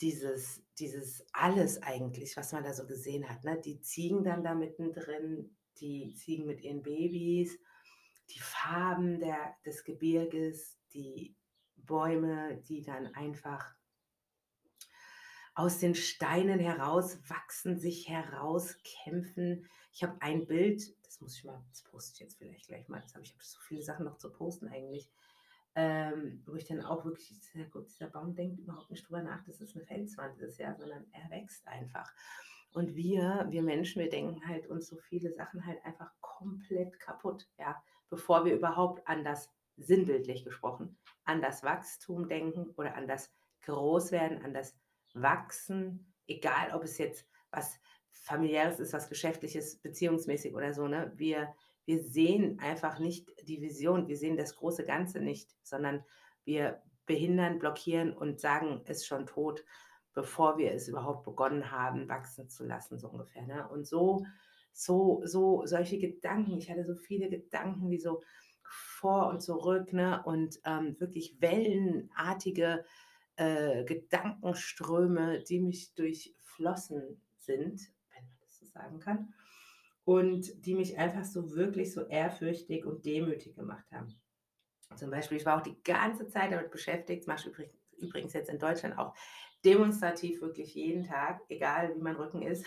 dieses, 0.00 0.62
dieses 0.78 1.26
alles 1.32 1.82
eigentlich, 1.82 2.36
was 2.36 2.52
man 2.52 2.64
da 2.64 2.72
so 2.72 2.86
gesehen 2.86 3.28
hat, 3.28 3.44
ne? 3.44 3.60
Die 3.60 3.80
Ziegen 3.80 4.24
dann 4.24 4.42
da 4.42 4.54
mittendrin, 4.54 5.56
die 5.80 6.14
Ziegen 6.14 6.46
mit 6.46 6.60
ihren 6.62 6.82
Babys, 6.82 7.58
die 8.30 8.40
Farben 8.40 9.20
der, 9.20 9.56
des 9.64 9.84
Gebirges, 9.84 10.78
die 10.92 11.36
Bäume, 11.88 12.62
die 12.68 12.82
dann 12.82 13.12
einfach 13.14 13.74
aus 15.58 15.80
den 15.80 15.96
Steinen 15.96 16.60
heraus 16.60 17.18
wachsen, 17.28 17.76
sich 17.76 18.08
herauskämpfen. 18.08 19.66
Ich 19.92 20.04
habe 20.04 20.16
ein 20.20 20.46
Bild, 20.46 20.94
das 21.04 21.20
muss 21.20 21.36
ich 21.36 21.42
mal, 21.42 21.60
das 21.70 21.82
poste 21.82 22.14
ich 22.14 22.20
jetzt 22.20 22.38
vielleicht 22.38 22.68
gleich 22.68 22.88
mal, 22.88 23.00
das 23.00 23.14
habe 23.14 23.24
ich 23.24 23.32
habe 23.32 23.42
so 23.42 23.58
viele 23.66 23.82
Sachen 23.82 24.04
noch 24.04 24.18
zu 24.18 24.30
posten 24.30 24.68
eigentlich, 24.68 25.10
ähm, 25.74 26.44
wo 26.46 26.54
ich 26.54 26.64
dann 26.64 26.80
auch 26.84 27.04
wirklich, 27.04 27.32
ja 27.54 27.64
gut, 27.64 27.88
dieser 27.88 28.06
Baum 28.06 28.36
denkt 28.36 28.60
überhaupt 28.60 28.88
nicht 28.90 29.08
drüber 29.08 29.22
nach, 29.22 29.42
dass 29.46 29.60
es 29.60 29.74
eine 29.74 29.84
Felswand 29.84 30.38
ist, 30.38 30.58
ja, 30.58 30.76
sondern 30.76 31.04
er 31.10 31.28
wächst 31.30 31.66
einfach. 31.66 32.08
Und 32.72 32.94
wir, 32.94 33.46
wir 33.50 33.62
Menschen, 33.62 34.00
wir 34.00 34.10
denken 34.10 34.46
halt 34.46 34.68
uns 34.68 34.86
so 34.86 34.96
viele 34.96 35.32
Sachen 35.32 35.66
halt 35.66 35.84
einfach 35.84 36.12
komplett 36.20 37.00
kaputt, 37.00 37.48
ja, 37.58 37.82
bevor 38.10 38.44
wir 38.44 38.54
überhaupt 38.54 39.06
an 39.08 39.24
das 39.24 39.50
sinnbildlich 39.78 40.44
gesprochen, 40.44 40.98
an 41.24 41.40
das 41.40 41.62
Wachstum 41.62 42.28
denken 42.28 42.70
oder 42.76 42.94
an 42.94 43.08
das 43.08 43.32
Großwerden, 43.62 44.42
an 44.42 44.54
das 44.54 44.76
Wachsen, 45.14 46.12
egal 46.26 46.72
ob 46.74 46.84
es 46.84 46.98
jetzt 46.98 47.26
was 47.50 47.78
familiäres 48.12 48.80
ist, 48.80 48.92
was 48.92 49.08
geschäftliches, 49.08 49.80
beziehungsmäßig 49.80 50.54
oder 50.54 50.74
so, 50.74 50.86
ne? 50.86 51.12
Wir, 51.16 51.54
wir 51.86 52.02
sehen 52.02 52.58
einfach 52.60 52.98
nicht 52.98 53.30
die 53.42 53.62
Vision, 53.62 54.08
wir 54.08 54.16
sehen 54.16 54.36
das 54.36 54.56
große 54.56 54.84
Ganze 54.84 55.20
nicht, 55.20 55.54
sondern 55.62 56.04
wir 56.44 56.82
behindern, 57.06 57.58
blockieren 57.58 58.12
und 58.12 58.40
sagen, 58.40 58.82
es 58.84 59.06
schon 59.06 59.26
tot, 59.26 59.64
bevor 60.12 60.58
wir 60.58 60.72
es 60.72 60.88
überhaupt 60.88 61.24
begonnen 61.24 61.70
haben, 61.70 62.08
wachsen 62.08 62.50
zu 62.50 62.64
lassen, 62.64 62.98
so 62.98 63.08
ungefähr. 63.08 63.46
Ne? 63.46 63.68
Und 63.68 63.86
so, 63.86 64.24
so, 64.72 65.22
so, 65.24 65.64
solche 65.64 65.98
Gedanken, 65.98 66.58
ich 66.58 66.70
hatte 66.70 66.84
so 66.84 66.94
viele 66.94 67.30
Gedanken, 67.30 67.90
die 67.90 67.98
so, 67.98 68.22
vor 68.70 69.28
und 69.28 69.40
zurück 69.40 69.92
ne? 69.92 70.22
und 70.24 70.58
ähm, 70.64 70.98
wirklich 70.98 71.36
wellenartige 71.40 72.84
äh, 73.36 73.84
Gedankenströme, 73.84 75.42
die 75.44 75.60
mich 75.60 75.94
durchflossen 75.94 77.22
sind, 77.38 77.80
wenn 78.14 78.24
man 78.24 78.36
das 78.40 78.58
so 78.58 78.66
sagen 78.66 78.98
kann, 78.98 79.34
und 80.04 80.66
die 80.66 80.74
mich 80.74 80.98
einfach 80.98 81.24
so 81.24 81.54
wirklich 81.54 81.92
so 81.92 82.06
ehrfürchtig 82.06 82.84
und 82.84 83.04
demütig 83.04 83.54
gemacht 83.54 83.86
haben. 83.92 84.20
Zum 84.96 85.10
Beispiel, 85.10 85.38
ich 85.38 85.46
war 85.46 85.58
auch 85.58 85.62
die 85.62 85.80
ganze 85.82 86.28
Zeit 86.28 86.50
damit 86.50 86.70
beschäftigt, 86.70 87.22
das 87.22 87.26
mache 87.26 87.40
ich 87.40 87.46
übrigens, 87.46 87.78
übrigens 87.98 88.32
jetzt 88.32 88.48
in 88.48 88.58
Deutschland 88.58 88.98
auch 88.98 89.14
demonstrativ 89.64 90.40
wirklich 90.40 90.74
jeden 90.74 91.04
Tag, 91.04 91.42
egal 91.48 91.94
wie 91.94 92.00
mein 92.00 92.16
Rücken 92.16 92.42
ist. 92.42 92.64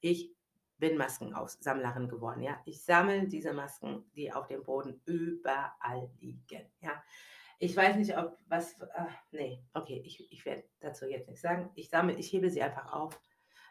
Ich 0.00 0.31
bin 0.82 0.98
Maskensammlerin 0.98 2.08
geworden. 2.08 2.42
Ja, 2.42 2.60
ich 2.64 2.82
sammle 2.82 3.28
diese 3.28 3.52
Masken, 3.52 4.04
die 4.16 4.32
auf 4.32 4.48
dem 4.48 4.64
Boden 4.64 5.00
überall 5.04 6.10
liegen. 6.18 6.66
Ja, 6.80 7.00
ich 7.60 7.76
weiß 7.76 7.94
nicht, 7.94 8.18
ob 8.18 8.36
was. 8.48 8.72
Äh, 8.80 9.06
nee, 9.30 9.64
okay, 9.74 10.02
ich, 10.04 10.32
ich 10.32 10.44
werde 10.44 10.64
dazu 10.80 11.06
jetzt 11.06 11.28
nichts 11.28 11.42
sagen. 11.42 11.70
Ich 11.76 11.88
sammle, 11.88 12.16
ich 12.16 12.32
hebe 12.32 12.50
sie 12.50 12.62
einfach 12.62 12.92
auf. 12.92 13.20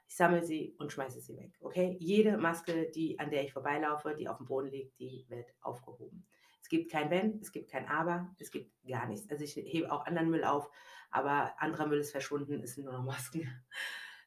Ich 0.08 0.16
sammle 0.16 0.42
sie 0.42 0.74
und 0.80 0.94
schmeiße 0.94 1.20
sie 1.20 1.36
weg. 1.36 1.52
Okay, 1.60 1.98
jede 2.00 2.38
Maske, 2.38 2.90
die 2.92 3.20
an 3.20 3.30
der 3.30 3.44
ich 3.44 3.52
vorbeilaufe, 3.52 4.16
die 4.16 4.30
auf 4.30 4.38
dem 4.38 4.46
Boden 4.46 4.70
liegt, 4.70 4.98
die 4.98 5.26
wird 5.28 5.54
aufgehoben. 5.60 6.26
Es 6.62 6.70
gibt 6.70 6.90
kein 6.90 7.10
Wenn, 7.10 7.42
es 7.42 7.52
gibt 7.52 7.70
kein 7.70 7.90
Aber, 7.90 8.34
es 8.40 8.52
gibt 8.52 8.72
gar 8.88 9.06
nichts. 9.08 9.30
Also 9.30 9.44
ich 9.44 9.58
hebe 9.58 9.92
auch 9.92 10.06
anderen 10.06 10.30
Müll 10.30 10.46
auf, 10.46 10.72
aber 11.10 11.62
anderer 11.62 11.88
Müll 11.88 12.00
ist 12.00 12.12
verschwunden, 12.12 12.62
es 12.64 12.76
sind 12.76 12.86
nur 12.86 12.94
noch 12.94 13.04
Masken. 13.04 13.50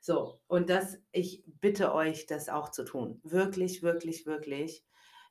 So, 0.05 0.39
und 0.49 0.69
das, 0.69 0.99
ich 1.13 1.43
bitte 1.63 1.95
euch, 1.95 2.27
das 2.27 2.51
auch 2.51 2.71
zu 2.71 2.85
tun. 2.85 3.23
Wirklich, 3.25 3.83
wirklich, 3.83 4.27
wirklich. 4.27 4.85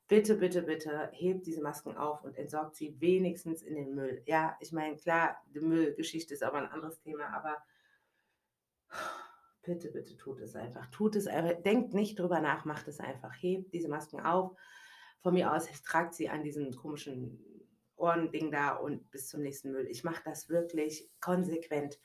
Bitte, 0.08 0.34
bitte, 0.34 0.64
bitte, 0.64 1.12
hebt 1.14 1.46
diese 1.46 1.62
Masken 1.62 1.96
auf 1.96 2.24
und 2.24 2.36
entsorgt 2.36 2.76
sie 2.76 3.00
wenigstens 3.00 3.62
in 3.62 3.76
den 3.76 3.94
Müll. 3.94 4.24
Ja, 4.26 4.58
ich 4.62 4.72
meine, 4.72 4.96
klar, 4.96 5.38
die 5.54 5.60
Müllgeschichte 5.60 6.34
ist 6.34 6.42
aber 6.42 6.58
ein 6.58 6.72
anderes 6.72 7.00
Thema, 7.02 7.28
aber 7.28 7.64
bitte, 9.62 9.92
bitte 9.92 10.18
tut 10.18 10.42
es 10.42 10.56
einfach. 10.56 10.88
Tut 10.88 11.16
es 11.18 11.28
einfach. 11.28 11.62
Denkt 11.62 11.94
nicht 11.94 12.18
drüber 12.18 12.40
nach, 12.40 12.66
macht 12.66 12.88
es 12.88 13.00
einfach. 13.00 13.32
Hebt 13.36 13.76
diese 13.76 13.90
Masken 13.90 14.22
auf. 14.22 14.58
Von 15.22 15.36
mir 15.36 15.54
aus 15.54 15.68
tragt 15.84 16.16
sie 16.16 16.30
an 16.30 16.42
diesem 16.44 16.72
komischen 16.72 17.70
Ohrending 17.96 18.50
da 18.50 18.76
und 18.78 19.12
bis 19.12 19.28
zum 19.28 19.44
nächsten 19.44 19.72
Müll. 19.72 19.86
Ich 19.86 20.04
mache 20.04 20.24
das 20.26 20.50
wirklich 20.50 21.12
konsequent 21.22 22.00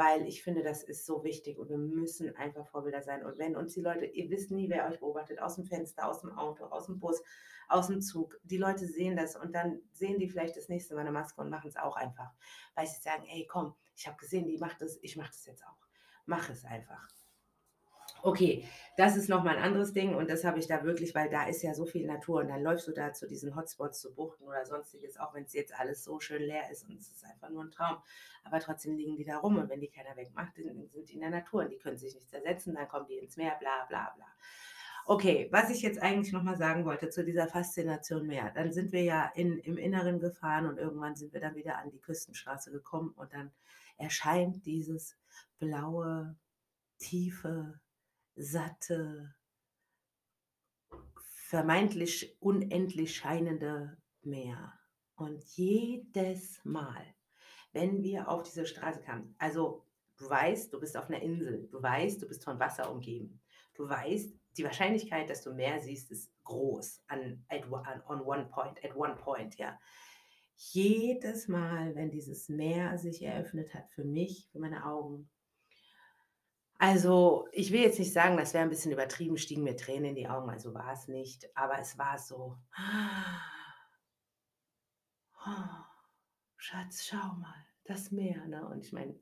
weil 0.00 0.26
ich 0.26 0.42
finde, 0.42 0.62
das 0.62 0.82
ist 0.82 1.04
so 1.04 1.24
wichtig 1.24 1.58
und 1.58 1.68
wir 1.68 1.76
müssen 1.76 2.34
einfach 2.34 2.66
Vorbilder 2.66 3.02
sein. 3.02 3.22
Und 3.22 3.36
wenn 3.36 3.54
uns 3.54 3.74
die 3.74 3.82
Leute, 3.82 4.06
ihr 4.06 4.30
wisst 4.30 4.50
nie, 4.50 4.70
wer 4.70 4.88
euch 4.88 4.98
beobachtet, 4.98 5.42
aus 5.42 5.56
dem 5.56 5.66
Fenster, 5.66 6.08
aus 6.08 6.22
dem 6.22 6.32
Auto, 6.32 6.64
aus 6.64 6.86
dem 6.86 6.98
Bus, 6.98 7.22
aus 7.68 7.88
dem 7.88 8.00
Zug, 8.00 8.40
die 8.42 8.56
Leute 8.56 8.86
sehen 8.86 9.14
das 9.14 9.36
und 9.36 9.54
dann 9.54 9.82
sehen 9.92 10.18
die 10.18 10.26
vielleicht 10.26 10.56
das 10.56 10.70
nächste 10.70 10.94
Mal 10.94 11.02
eine 11.02 11.12
Maske 11.12 11.42
und 11.42 11.50
machen 11.50 11.68
es 11.68 11.76
auch 11.76 11.96
einfach, 11.96 12.32
weil 12.74 12.86
sie 12.86 12.98
sagen, 13.02 13.26
ey, 13.28 13.46
komm, 13.46 13.74
ich 13.94 14.06
habe 14.06 14.16
gesehen, 14.16 14.46
die 14.46 14.56
macht 14.56 14.80
das, 14.80 14.98
ich 15.02 15.18
mache 15.18 15.32
das 15.32 15.44
jetzt 15.44 15.66
auch. 15.66 15.86
Mach 16.24 16.48
es 16.48 16.64
einfach. 16.64 17.06
Okay, 18.22 18.64
das 18.96 19.16
ist 19.16 19.28
nochmal 19.28 19.56
ein 19.56 19.62
anderes 19.62 19.92
Ding 19.92 20.14
und 20.14 20.28
das 20.28 20.44
habe 20.44 20.58
ich 20.58 20.66
da 20.66 20.84
wirklich, 20.84 21.14
weil 21.14 21.30
da 21.30 21.46
ist 21.46 21.62
ja 21.62 21.72
so 21.72 21.86
viel 21.86 22.06
Natur 22.06 22.40
und 22.40 22.48
dann 22.48 22.62
läufst 22.62 22.86
du 22.86 22.92
da 22.92 23.12
zu 23.12 23.26
diesen 23.26 23.56
Hotspots, 23.56 24.00
zu 24.00 24.14
Buchten 24.14 24.44
oder 24.44 24.66
sonstiges, 24.66 25.18
auch 25.18 25.32
wenn 25.32 25.44
es 25.44 25.54
jetzt 25.54 25.78
alles 25.78 26.04
so 26.04 26.20
schön 26.20 26.42
leer 26.42 26.70
ist 26.70 26.88
und 26.88 26.98
es 26.98 27.10
ist 27.10 27.24
einfach 27.24 27.48
nur 27.48 27.64
ein 27.64 27.70
Traum. 27.70 27.96
Aber 28.44 28.60
trotzdem 28.60 28.96
liegen 28.96 29.16
die 29.16 29.24
da 29.24 29.38
rum 29.38 29.56
und 29.56 29.70
wenn 29.70 29.80
die 29.80 29.88
keiner 29.88 30.16
wegmacht, 30.16 30.52
dann 30.58 30.88
sind 30.88 31.08
die 31.08 31.14
in 31.14 31.20
der 31.20 31.30
Natur 31.30 31.62
und 31.62 31.70
die 31.70 31.78
können 31.78 31.98
sich 31.98 32.14
nicht 32.14 32.28
zersetzen, 32.28 32.74
dann 32.74 32.88
kommen 32.88 33.06
die 33.06 33.18
ins 33.18 33.36
Meer, 33.36 33.56
bla 33.58 33.86
bla 33.88 34.12
bla. 34.16 34.26
Okay, 35.06 35.48
was 35.50 35.70
ich 35.70 35.82
jetzt 35.82 36.00
eigentlich 36.00 36.32
nochmal 36.32 36.56
sagen 36.56 36.84
wollte 36.84 37.08
zu 37.08 37.24
dieser 37.24 37.48
Faszination 37.48 38.26
Meer, 38.26 38.52
dann 38.54 38.72
sind 38.72 38.92
wir 38.92 39.02
ja 39.02 39.32
in, 39.34 39.58
im 39.60 39.78
Inneren 39.78 40.20
gefahren 40.20 40.66
und 40.66 40.78
irgendwann 40.78 41.16
sind 41.16 41.32
wir 41.32 41.40
dann 41.40 41.54
wieder 41.54 41.78
an 41.78 41.90
die 41.90 42.00
Küstenstraße 42.00 42.70
gekommen 42.70 43.12
und 43.16 43.32
dann 43.32 43.50
erscheint 43.96 44.64
dieses 44.66 45.16
blaue, 45.58 46.36
tiefe, 46.98 47.80
satte, 48.40 49.34
vermeintlich 51.50 52.36
unendlich 52.40 53.16
scheinende 53.16 53.96
Meer. 54.22 54.72
Und 55.14 55.44
jedes 55.56 56.64
Mal, 56.64 57.04
wenn 57.72 58.02
wir 58.02 58.28
auf 58.28 58.42
diese 58.42 58.66
Straße 58.66 59.02
kamen, 59.02 59.34
also 59.38 59.84
du 60.16 60.28
weißt, 60.28 60.72
du 60.72 60.80
bist 60.80 60.96
auf 60.96 61.08
einer 61.08 61.22
Insel, 61.22 61.68
du 61.70 61.82
weißt, 61.82 62.22
du 62.22 62.28
bist 62.28 62.44
von 62.44 62.58
Wasser 62.58 62.90
umgeben, 62.90 63.40
du 63.74 63.88
weißt, 63.88 64.32
die 64.56 64.64
Wahrscheinlichkeit, 64.64 65.28
dass 65.28 65.42
du 65.42 65.52
Meer 65.52 65.80
siehst, 65.80 66.10
ist 66.10 66.32
groß 66.44 67.02
an, 67.08 67.44
at, 67.48 67.64
on 68.08 68.20
one 68.22 68.46
point, 68.46 68.82
at 68.84 68.96
one 68.96 69.16
point, 69.16 69.56
ja. 69.56 69.78
Jedes 70.56 71.48
Mal, 71.48 71.94
wenn 71.94 72.10
dieses 72.10 72.48
Meer 72.48 72.98
sich 72.98 73.22
eröffnet 73.22 73.72
hat 73.74 73.88
für 73.90 74.04
mich, 74.04 74.48
für 74.52 74.58
meine 74.58 74.84
Augen, 74.84 75.30
Also, 76.82 77.46
ich 77.52 77.72
will 77.72 77.80
jetzt 77.82 77.98
nicht 77.98 78.10
sagen, 78.14 78.38
das 78.38 78.54
wäre 78.54 78.64
'n 78.64 78.70
bisschen 78.70 78.90
übertrieben, 78.90 79.36
stiegen 79.36 79.64
mir 79.64 79.76
Tränen 79.76 80.06
in 80.06 80.14
die 80.14 80.28
Augen, 80.28 80.48
also 80.48 80.72
war 80.72 80.90
es 80.94 81.08
nicht, 81.08 81.54
aber 81.54 81.78
es 81.78 81.98
war 81.98 82.18
so: 82.18 82.56
„Schatz, 86.56 87.06
schau 87.06 87.34
mal, 87.34 87.66
das 87.84 88.12
Meer“, 88.12 88.46
ne? 88.46 88.64
Und 88.68 88.84
ich 88.86 88.92
meine, 88.92 89.18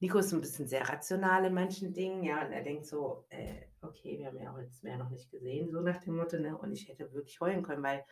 Nico 0.00 0.18
ist 0.18 0.32
'n 0.32 0.40
bisschen 0.40 0.66
sehr 0.66 0.88
rational 0.88 1.44
in 1.44 1.54
manchen 1.54 1.94
Dingen, 1.94 2.24
ja, 2.24 2.44
und 2.44 2.52
er 2.52 2.62
denkt 2.62 2.86
so: 2.86 3.24
„Äh, 3.30 3.66
okay, 3.82 4.18
wir 4.18 4.26
haben 4.26 4.38
ja 4.38 4.52
heute 4.52 4.66
das 4.68 4.82
Meer 4.82 4.98
noch 4.98 5.10
nicht 5.10 5.30
gesehen“, 5.30 5.70
so 5.70 5.80
nach 5.80 5.98
dem 6.02 6.16
Motto, 6.16 6.38
ne? 6.38 6.56
Und 6.58 6.72
ich 6.72 6.88
hätte 6.88 7.12
wirklich 7.12 7.40
heulen 7.40 7.62
können, 7.62 7.82
weil 7.82 8.04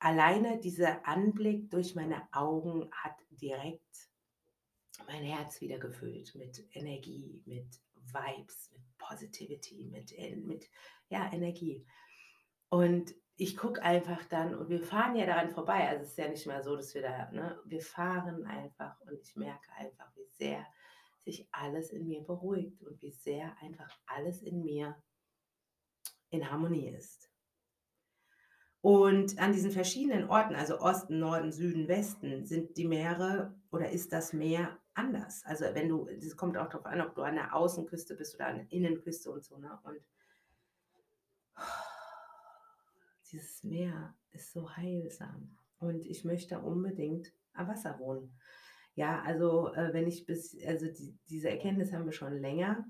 alleine 0.00 0.58
dieser 0.58 1.06
Anblick 1.06 1.70
durch 1.70 1.94
meine 1.94 2.28
Augen 2.32 2.90
hat 2.92 3.14
direkt 3.30 4.07
mein 5.06 5.22
Herz 5.22 5.60
wieder 5.60 5.78
gefüllt 5.78 6.34
mit 6.34 6.64
Energie, 6.72 7.42
mit 7.46 7.66
Vibes, 7.94 8.70
mit 8.72 8.82
Positivity, 8.98 9.86
mit 9.90 10.12
en 10.12 10.46
mit, 10.46 10.68
ja, 11.08 11.30
Energie. 11.32 11.86
Und 12.68 13.14
ich 13.36 13.56
gucke 13.56 13.82
einfach 13.82 14.24
dann 14.24 14.54
und 14.54 14.68
wir 14.68 14.82
fahren 14.82 15.16
ja 15.16 15.24
daran 15.24 15.50
vorbei. 15.50 15.88
Also, 15.88 16.02
es 16.02 16.10
ist 16.10 16.18
ja 16.18 16.28
nicht 16.28 16.46
mal 16.46 16.62
so, 16.62 16.76
dass 16.76 16.94
wir 16.94 17.02
da 17.02 17.30
ne, 17.30 17.58
wir 17.64 17.80
fahren 17.80 18.44
einfach 18.44 19.00
und 19.02 19.20
ich 19.20 19.36
merke 19.36 19.72
einfach, 19.76 20.10
wie 20.16 20.26
sehr 20.26 20.66
sich 21.24 21.48
alles 21.52 21.90
in 21.90 22.06
mir 22.06 22.22
beruhigt 22.22 22.82
und 22.82 23.00
wie 23.00 23.12
sehr 23.12 23.56
einfach 23.60 23.96
alles 24.06 24.42
in 24.42 24.64
mir 24.64 24.96
in 26.30 26.50
Harmonie 26.50 26.88
ist. 26.88 27.30
Und 28.80 29.38
an 29.38 29.52
diesen 29.52 29.70
verschiedenen 29.70 30.30
Orten, 30.30 30.54
also 30.54 30.80
Osten, 30.80 31.18
Norden, 31.18 31.52
Süden, 31.52 31.88
Westen, 31.88 32.46
sind 32.46 32.76
die 32.76 32.86
Meere 32.86 33.54
oder 33.70 33.90
ist 33.90 34.12
das 34.12 34.32
Meer 34.32 34.78
anders. 34.98 35.42
Also, 35.44 35.64
wenn 35.72 35.88
du 35.88 36.06
das 36.20 36.36
kommt 36.36 36.56
auch 36.58 36.68
drauf 36.68 36.84
an, 36.84 37.00
ob 37.00 37.14
du 37.14 37.22
an 37.22 37.36
der 37.36 37.54
Außenküste 37.54 38.16
bist 38.16 38.34
oder 38.34 38.48
an 38.48 38.56
der 38.56 38.72
Innenküste 38.72 39.30
und 39.30 39.44
so, 39.44 39.58
ne? 39.58 39.78
Und 39.84 40.00
dieses 43.30 43.62
Meer 43.62 44.14
ist 44.30 44.52
so 44.52 44.76
heilsam 44.76 45.56
und 45.78 46.04
ich 46.04 46.24
möchte 46.24 46.58
unbedingt 46.60 47.32
am 47.54 47.68
Wasser 47.68 47.98
wohnen. 47.98 48.38
Ja, 48.94 49.22
also, 49.22 49.72
äh, 49.74 49.92
wenn 49.92 50.08
ich 50.08 50.26
bis 50.26 50.56
also, 50.66 50.86
die 50.86 51.16
diese 51.28 51.50
Erkenntnis 51.50 51.92
haben 51.92 52.04
wir 52.04 52.12
schon 52.12 52.36
länger. 52.38 52.84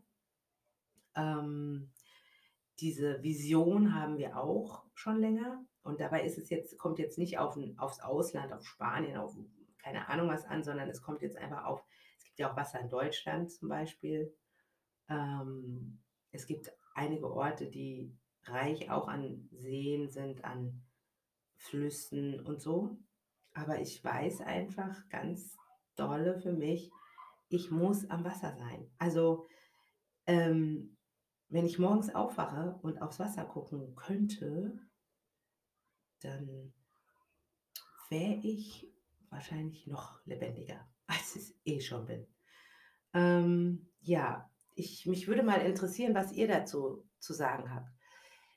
Ähm, 1.15 1.91
diese 2.81 3.23
Vision 3.23 3.95
haben 3.95 4.19
wir 4.19 4.37
auch 4.37 4.85
schon 4.95 5.21
länger 5.21 5.65
und 5.83 6.01
dabei 6.01 6.25
ist 6.25 6.39
es 6.39 6.49
jetzt 6.49 6.79
kommt 6.79 6.99
jetzt 6.99 7.19
nicht 7.19 7.39
auf 7.39 7.59
aufs 7.77 8.01
Ausland, 8.01 8.53
auf 8.53 8.65
Spanien, 8.65 9.17
auf 9.17 9.37
keine 9.79 10.09
Ahnung 10.09 10.29
was 10.29 10.45
an, 10.45 10.63
sondern 10.63 10.89
es 10.89 11.03
kommt 11.03 11.23
jetzt 11.23 11.37
einfach 11.37 11.65
auf 11.65 11.85
es 12.19 12.25
gibt 12.25 12.39
ja 12.39 12.51
auch 12.51 12.57
Wasser 12.57 12.81
in 12.81 12.89
Deutschland 12.89 13.53
zum 13.53 13.69
Beispiel. 13.69 14.35
Ähm, 15.09 16.01
es 16.33 16.47
gibt 16.47 16.73
einige 16.95 17.31
Orte, 17.31 17.67
die 17.71 18.17
reich 18.45 18.91
auch 18.91 19.09
an 19.09 19.49
Seen 19.53 20.09
sind, 20.09 20.45
an 20.45 20.83
Flüssen 21.57 22.41
und 22.41 22.61
so. 22.61 22.99
Aber 23.53 23.81
ich 23.81 24.03
weiß 24.05 24.41
einfach 24.43 25.09
ganz 25.09 25.57
dolle 25.97 26.39
für 26.39 26.53
mich, 26.53 26.91
ich 27.49 27.71
muss 27.71 28.09
am 28.11 28.25
Wasser 28.25 28.55
sein. 28.57 28.91
Also, 28.99 29.47
ähm, 30.27 30.97
wenn 31.49 31.65
ich 31.65 31.79
morgens 31.79 32.15
aufwache 32.15 32.79
und 32.83 33.01
aufs 33.01 33.19
Wasser 33.19 33.45
gucken 33.47 33.95
könnte 33.97 34.79
dann 36.21 36.73
wäre 38.09 38.41
ich 38.43 38.91
wahrscheinlich 39.31 39.87
noch 39.87 40.25
lebendiger, 40.27 40.89
als 41.07 41.37
ich 41.37 41.57
eh 41.65 41.81
schon 41.81 42.07
bin. 42.07 42.27
Ähm, 43.15 43.91
ja, 44.01 44.51
ich 44.75 45.07
mich 45.07 45.29
würde 45.29 45.43
mal 45.43 45.61
interessieren, 45.63 46.15
was 46.15 46.33
ihr 46.33 46.49
dazu 46.49 47.09
zu 47.19 47.33
sagen 47.35 47.75
habt. 47.75 47.91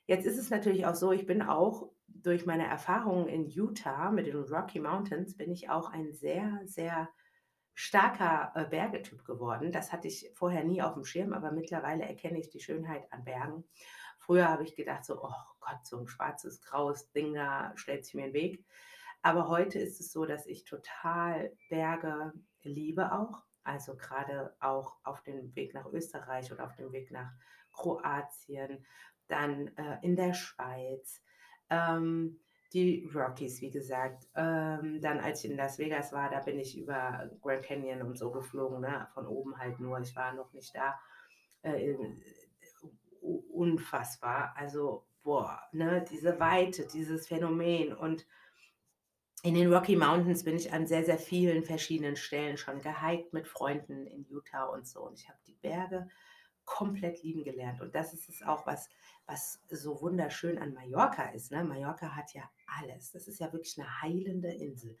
Jetzt 0.06 0.26
ist 0.26 0.38
es 0.38 0.50
natürlich 0.50 0.86
auch 0.86 0.94
so, 0.94 1.12
ich 1.12 1.26
bin 1.26 1.42
auch 1.42 1.92
durch 2.08 2.46
meine 2.46 2.66
Erfahrungen 2.66 3.28
in 3.28 3.46
Utah 3.46 4.10
mit 4.10 4.26
den 4.26 4.36
Rocky 4.36 4.80
Mountains 4.80 5.36
bin 5.36 5.50
ich 5.52 5.70
auch 5.70 5.90
ein 5.90 6.12
sehr, 6.12 6.60
sehr 6.64 7.08
starker, 7.74 8.52
äh, 8.54 8.66
Bergetyp 8.68 9.24
geworden. 9.24 9.72
Das 9.72 9.92
hatte 9.92 10.08
ich 10.08 10.30
vorher 10.34 10.64
nie 10.64 10.82
auf'm 10.82 11.04
Schirm, 11.04 11.32
aber 11.32 11.52
mittlerweile 11.52 12.04
erkenne 12.04 12.38
ich 12.40 12.50
die 12.50 12.60
Schönheit 12.60 13.12
an 13.12 13.24
Bergen. 13.24 13.64
Früher 14.18 14.48
habe 14.48 14.64
ich 14.64 14.76
gedacht 14.76 15.04
so: 15.04 15.22
„Oh 15.22 15.32
Gott, 15.60 15.84
so 15.86 15.98
'n 15.98 16.06
schwarzes, 16.08 16.60
graues 16.62 17.10
Ding 17.12 17.34
da 17.34 17.72
stellt 17.76 18.04
sich 18.04 18.14
mir 18.14 18.26
in 18.26 18.34
Weg.“ 18.34 18.66
Aber 19.22 19.48
heute 19.48 19.78
ist 19.78 20.00
es 20.00 20.12
so, 20.12 20.26
dass 20.26 20.46
ich 20.46 20.64
total 20.64 21.52
Berge 21.70 22.32
liebe 22.62 23.12
auch. 23.12 23.42
Also, 23.64 23.96
grade 23.96 24.54
auch 24.58 24.96
auf 25.04 25.22
dem 25.22 25.54
Weg 25.54 25.74
nach 25.74 25.86
Österreich 25.86 26.52
oder 26.52 26.64
auf 26.64 26.74
dem 26.74 26.92
Weg 26.92 27.12
nach 27.12 27.30
Kroatien, 27.72 28.84
dann, 29.28 29.68
äh, 29.76 29.98
in 30.02 30.16
der 30.16 30.34
Schweiz, 30.34 31.22
ähm, 31.70 32.40
die 32.72 33.08
Rockies, 33.14 33.60
wie 33.60 33.70
gesagt. 33.70 34.26
Ähm, 34.34 35.00
dann, 35.00 35.20
als 35.20 35.44
ich 35.44 35.50
in 35.50 35.56
Las 35.56 35.78
Vegas 35.78 36.12
war, 36.12 36.30
da 36.30 36.40
bin 36.40 36.58
ich 36.58 36.76
über 36.76 37.30
Grand 37.40 37.62
Canyon 37.62 38.02
und 38.02 38.18
so 38.18 38.32
geflogen, 38.32 38.80
ne, 38.80 39.06
von 39.14 39.26
oben 39.26 39.56
halt 39.58 39.78
nur. 39.78 40.00
Ich 40.00 40.16
war 40.16 40.32
noch 40.32 40.52
nicht 40.52 40.74
da. 40.74 40.98
Äh, 41.62 41.94
unfassbar. 43.20 44.54
Also, 44.56 45.06
boah, 45.22 45.60
ne, 45.72 46.04
diese 46.10 46.40
Weite, 46.40 46.86
dieses 46.86 47.28
Phänomen 47.28 47.92
und 47.92 48.26
in 49.42 49.54
den 49.54 49.72
Rocky 49.72 49.96
Mountains 49.96 50.44
bin 50.44 50.56
ich 50.56 50.72
an 50.72 50.86
sehr, 50.86 51.04
sehr 51.04 51.18
vielen 51.18 51.64
verschiedenen 51.64 52.16
Stellen 52.16 52.56
schon 52.56 52.80
gehiked 52.80 53.32
mit 53.32 53.48
Freunden 53.48 54.06
in 54.06 54.24
Utah 54.28 54.64
und 54.66 54.86
so 54.86 55.00
und 55.06 55.18
ich 55.18 55.28
habe 55.28 55.38
die 55.46 55.54
Berge 55.54 56.08
komplett 56.64 57.22
lieben 57.24 57.42
gelernt 57.44 57.80
und 57.80 57.94
das 57.94 58.14
ist 58.14 58.28
es 58.28 58.42
auch, 58.42 58.66
was 58.66 58.88
was 59.26 59.60
so 59.68 60.00
wunderschön 60.00 60.58
an 60.58 60.74
Mallorca 60.74 61.30
ist, 61.30 61.50
ne? 61.52 61.64
Mallorca 61.64 62.14
hat 62.16 62.34
ja 62.34 62.42
alles. 62.80 63.12
Das 63.12 63.28
ist 63.28 63.40
ja 63.40 63.52
wirklich 63.52 63.76
'ne 63.78 64.02
heilende 64.02 64.52
Insel. 64.52 64.96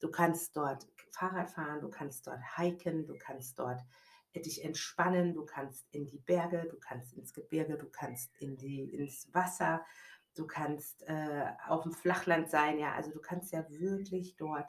Du 0.00 0.10
kannst 0.10 0.56
dort 0.56 0.86
Fahrrad 1.10 1.50
fahren, 1.50 1.80
du 1.80 1.88
kannst 1.90 2.26
dort 2.26 2.40
hiken, 2.56 3.06
du 3.06 3.16
kannst 3.18 3.58
dort, 3.58 3.80
äh, 4.32 4.40
dich 4.40 4.64
entspannen, 4.64 5.34
du 5.34 5.44
kannst 5.46 5.86
in 5.92 6.06
die 6.06 6.18
Berge, 6.18 6.66
du 6.70 6.78
kannst 6.78 7.12
ins 7.14 7.32
Gebirge, 7.34 7.78
du 7.78 7.88
kannst 7.90 8.34
in 8.40 8.56
die 8.56 8.82
ins 8.94 9.32
Wasser, 9.34 9.84
du 10.34 10.46
kannst, 10.46 11.02
äh, 11.08 11.46
auf'm 11.68 11.92
Flachland 11.94 12.50
sein, 12.50 12.78
ja? 12.78 12.94
Also, 12.94 13.10
du 13.12 13.20
kannst 13.20 13.52
ja 13.52 13.68
wirklich 13.70 14.36
dort 14.36 14.66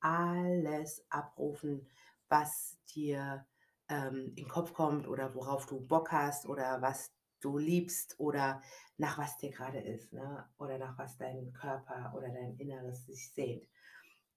alles 0.00 1.04
abrufen, 1.10 1.88
was 2.28 2.78
dir, 2.94 3.46
ähm, 3.88 4.32
in 4.36 4.48
Kopf 4.48 4.72
kommt 4.74 5.06
oder 5.08 5.34
worauf 5.34 5.66
du 5.66 5.80
Bock 5.80 6.12
hast 6.12 6.46
oder 6.46 6.80
was 6.82 7.12
du 7.40 7.58
liebst 7.58 8.18
oder 8.20 8.62
nach 8.96 9.18
was 9.18 9.36
dir 9.38 9.50
grade 9.50 9.80
ist, 9.80 10.12
ne? 10.12 10.48
Oder 10.58 10.78
nach 10.78 10.98
was 10.98 11.16
dein 11.18 11.52
Körper 11.52 12.12
oder 12.16 12.28
dein 12.28 12.56
Inneres 12.58 13.06
sich 13.06 13.32
sehnt. 13.32 13.66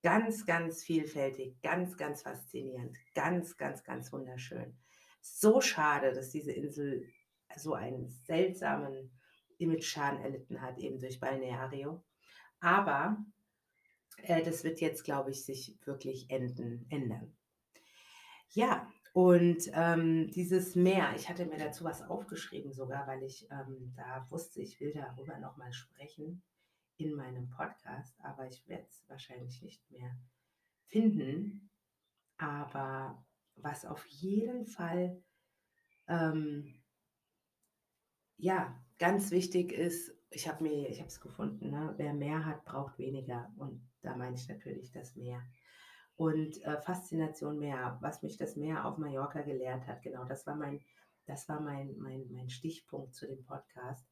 Ganz, 0.04 0.45
ganz 0.45 0.84
vielfältig, 0.84 1.62
ganz, 1.62 1.97
ganz 1.97 2.21
faszinierend, 2.21 2.97
ganz, 3.15 3.58
ganz, 3.58 3.84
ganz 3.84 4.12
wunderschön. 4.13 4.78
So 5.21 5.62
schade, 5.62 6.13
dass 6.13 6.30
diese 6.30 6.51
Insel 6.51 7.08
so 7.56 7.73
einen 7.73 8.10
seltsamen 8.10 9.12
Imageschaden 9.58 10.22
erlitten 10.22 10.62
hat, 10.62 10.78
eben 10.78 11.00
durch 11.00 11.20
Balneario. 11.20 12.04
Aber, 12.60 13.18
äh, 14.18 14.44
das 14.44 14.63
wird 14.63 14.82
jetzt, 14.82 15.04
glaube 15.04 15.32
ich, 15.32 15.46
sich 15.46 15.78
wirklich 15.86 16.30
enden 16.30 16.86
ändern. 16.89 17.36
Ja, 18.50 18.89
und, 19.13 19.70
ähm, 19.74 20.30
dieses 20.32 20.76
Meer 20.76 21.13
ich 21.15 21.30
hatte 21.30 21.46
mir 21.46 21.58
dazu 21.58 21.84
was 21.84 22.02
aufgeschrieben 22.02 22.74
sogar, 22.74 23.08
weil 23.08 23.24
ich, 23.24 23.48
ähm, 23.52 23.94
da 23.96 24.26
wusste, 24.30 24.62
ich 24.62 24.80
will 24.80 24.94
darüber 24.94 25.38
noch 25.39 25.58
mal 25.58 25.72
sprechen 25.74 26.44
in 26.98 27.13
meinem 27.13 27.50
Podcast, 27.50 28.20
aber 28.22 28.48
ich 28.48 28.68
werde 28.68 28.86
es 28.89 29.04
wahrscheinlich 29.08 29.62
nicht 29.62 29.89
mehr 29.91 30.18
finden. 30.88 31.70
Aber 32.38 33.26
was 33.56 33.86
auf 33.86 34.06
jeden 34.08 34.65
Fall, 34.65 35.24
ähm 36.08 36.82
ja, 38.38 38.85
ganz 38.99 39.31
wichtig 39.31 39.71
ist, 39.71 40.13
ich 40.31 40.47
habe 40.47 40.63
mir 40.63 40.89
ich 40.89 40.99
habe 40.99 41.08
es 41.10 41.21
gefunden, 41.21 41.69
ne? 41.71 41.93
Wer 41.97 42.13
mehr 42.13 42.45
hat, 42.45 42.65
braucht 42.65 42.97
weniger 42.99 43.51
und 43.58 43.81
da 44.01 44.15
meine 44.15 44.36
ich 44.36 44.47
natürlich 44.49 44.91
das 44.91 45.15
Meer. 45.15 45.41
Und, 46.17 46.62
äh, 46.63 46.81
Faszination 46.81 47.60
Meer, 47.60 47.97
was 48.01 48.23
mich 48.23 48.38
das 48.38 48.55
Meer 48.55 48.86
auf 48.86 48.97
Mallorca 48.97 49.41
gelehrt 49.41 49.88
hat, 49.88 50.01
genau, 50.03 50.25
das 50.25 50.45
war 50.47 50.55
mein 50.55 50.81
das 51.27 51.49
war 51.49 51.60
mein 51.62 51.97
mein 51.97 52.31
mein 52.31 52.49
Stichpunkt 52.49 53.13
zu 53.15 53.27
dem 53.27 53.43
Podcast, 53.45 54.08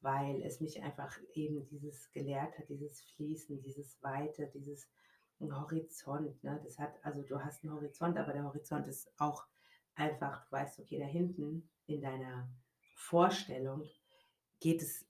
weil 0.00 0.42
es 0.42 0.60
mich 0.60 0.82
einfach 0.82 1.16
eben 1.34 1.66
dieses 1.68 2.10
gelehrt 2.12 2.58
hat, 2.58 2.68
dieses 2.68 3.00
Fließen, 3.02 3.62
dieses 3.62 4.02
Weite, 4.02 4.50
dieses 4.54 4.88
Horizont, 5.40 6.42
ne? 6.44 6.60
Das 6.64 6.78
hat 6.78 6.94
also, 7.04 7.22
du 7.22 7.40
hast 7.44 7.64
'n 7.64 7.72
Horizont, 7.72 8.18
aber 8.18 8.32
der 8.32 8.44
Horizont 8.44 8.86
ist 8.88 9.10
auch 9.18 9.46
einfach 9.96 10.50
du 10.50 10.52
weißt, 10.52 10.80
okay, 10.80 10.98
da 10.98 11.06
hinten 11.06 11.70
in 11.86 12.00
deiner 12.02 12.48
Vorstellung 12.96 13.84
geht 14.62 14.80
es 14.80 15.04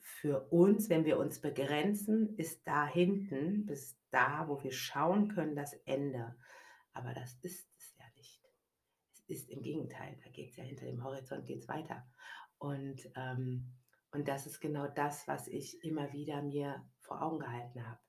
für 0.00 0.48
uns, 0.50 0.88
wenn 0.88 1.04
wir 1.04 1.18
uns 1.18 1.40
begrenzen, 1.40 2.34
ist 2.36 2.66
da 2.66 2.86
hinten 2.86 3.66
bis 3.66 3.96
da, 4.10 4.48
wo 4.48 4.62
wir 4.62 4.72
schauen 4.72 5.28
können, 5.28 5.54
das 5.54 5.74
Ende. 5.84 6.34
Aber 6.92 7.12
das 7.12 7.34
ist 7.42 7.68
es 7.76 7.94
ja 7.98 8.04
nicht. 8.16 8.42
Es 9.12 9.20
ist 9.28 9.50
im 9.50 9.62
Gegenteil, 9.62 10.18
da 10.24 10.30
geht 10.30 10.50
es 10.50 10.56
ja 10.56 10.64
hinter 10.64 10.86
dem 10.86 11.04
Horizont 11.04 11.46
geht's 11.46 11.68
weiter. 11.68 12.08
Und, 12.56 13.10
ähm, 13.16 13.74
und 14.12 14.26
das 14.26 14.46
ist 14.46 14.60
genau 14.60 14.88
das, 14.88 15.28
was 15.28 15.46
ich 15.46 15.84
immer 15.84 16.12
wieder 16.14 16.40
mir 16.40 16.82
vor 17.00 17.20
Augen 17.20 17.40
gehalten 17.40 17.86
habe. 17.86 18.00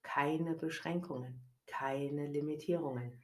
Keine 0.00 0.54
Beschränkungen, 0.54 1.44
keine 1.66 2.28
Limitierungen, 2.28 3.20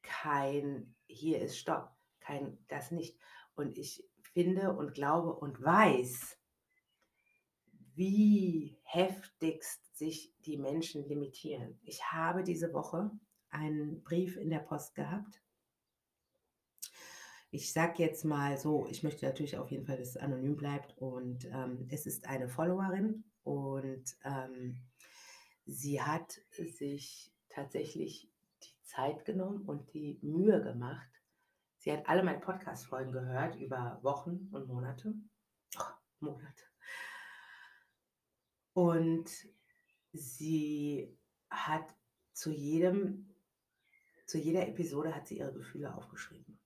kein 0.00 0.94
hier 1.06 1.42
ist 1.42 1.58
Stopp, 1.58 1.90
kein 2.20 2.64
das 2.68 2.90
nicht. 2.90 3.18
Und 3.54 3.76
ich 3.76 4.02
finde 4.36 4.70
und 4.74 4.92
glaube 4.92 5.34
und 5.34 5.62
weiß, 5.62 6.36
wie 7.94 8.76
heftigst 8.82 9.96
sich 9.96 10.34
die 10.44 10.58
Menschen 10.58 11.08
limitieren. 11.08 11.80
Ich 11.84 12.04
habe 12.12 12.44
diese 12.44 12.74
Woche 12.74 13.10
einen 13.48 14.02
Brief 14.02 14.36
in 14.36 14.50
der 14.50 14.58
Post 14.58 14.94
gehabt. 14.94 15.40
Ich 17.50 17.72
sage 17.72 18.02
jetzt 18.02 18.26
mal 18.26 18.58
so, 18.58 18.86
ich 18.90 19.02
möchte 19.02 19.24
natürlich 19.24 19.56
auf 19.56 19.70
jeden 19.70 19.86
Fall, 19.86 19.96
dass 19.96 20.10
es 20.10 20.16
anonym 20.18 20.54
bleibt 20.54 20.98
und 20.98 21.46
ähm, 21.46 21.88
es 21.88 22.04
ist 22.04 22.28
eine 22.28 22.50
Followerin 22.50 23.24
und 23.42 24.04
ähm, 24.22 24.82
sie 25.64 26.02
hat 26.02 26.42
sich 26.58 27.32
tatsächlich 27.48 28.30
die 28.62 28.82
Zeit 28.82 29.24
genommen 29.24 29.62
und 29.62 29.94
die 29.94 30.18
Mühe 30.20 30.62
gemacht. 30.62 31.15
Sie 31.86 31.92
hat 31.92 32.08
alle 32.08 32.24
meine 32.24 32.40
Podcast-Folgen 32.40 33.12
gehört 33.12 33.54
über 33.54 34.00
Wochen 34.02 34.48
und 34.50 34.66
Monate. 34.66 35.14
Oh, 35.78 35.82
Monate. 36.18 36.64
Und 38.72 39.30
sie 40.12 41.16
hat 41.48 41.94
zu 42.32 42.50
jedem, 42.50 43.32
zu 44.26 44.36
jeder 44.36 44.66
Episode 44.66 45.14
hat 45.14 45.28
sie 45.28 45.38
ihre 45.38 45.52
Gefühle 45.52 45.94
aufgeschrieben. 45.94 46.58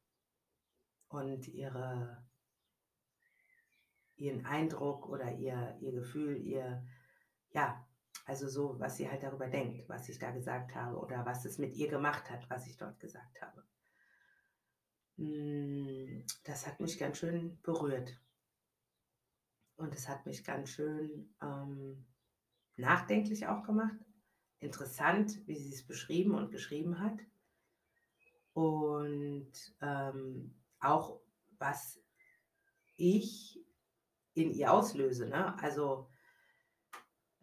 Und 1.09 1.49
ihre, 1.49 2.27
ihren 4.17 4.47
Eindruck 4.47 5.07
oder 5.07 5.35
ihr, 5.35 5.77
ihr 5.83 5.93
Gefühl, 5.93 6.39
ihr, 6.39 6.83
ja, 7.51 7.87
also 8.25 8.49
so, 8.49 8.81
was 8.81 8.97
sie 8.97 9.11
halt 9.11 9.23
darüber 9.23 9.49
denkt, 9.49 9.87
was 9.87 10.09
ich 10.09 10.19
da 10.19 10.31
gesagt 10.31 10.75
habe 10.75 10.97
oder 10.97 11.27
was 11.27 11.45
es 11.45 11.59
mit 11.59 11.77
ihr 11.77 11.91
gemacht 11.91 12.31
hat, 12.31 12.49
was 12.49 12.67
ich 12.67 12.79
dort 12.79 12.99
gesagt 13.01 13.43
habe. 13.43 13.67
Hm, 15.21 16.25
das 16.45 16.67
hat 16.67 16.81
mich 16.81 16.99
ganz 16.99 17.19
schön 17.19 17.61
berührt. 17.61 18.19
Und 19.77 19.95
es 19.95 20.09
hat 20.09 20.25
mich 20.25 20.45
ganz 20.45 20.71
schön 20.71 21.35
ähm, 21.43 22.07
nachdenklich 22.77 23.47
auch 23.47 23.63
gemacht. 23.63 23.99
Interessant, 24.61 25.47
wie 25.47 25.59
sie 25.59 25.75
es 25.75 25.87
beschrieben 25.87 26.35
und 26.35 26.51
geschrieben 26.51 27.01
hat. 27.01 27.19
Und 28.55 29.53
ähm, 29.83 30.55
auch, 30.81 31.21
was 31.59 32.01
ich 32.97 33.63
in 34.33 34.53
ihr 34.53 34.73
auslöse. 34.73 35.29
Ne? 35.29 35.55
Also 35.63 36.09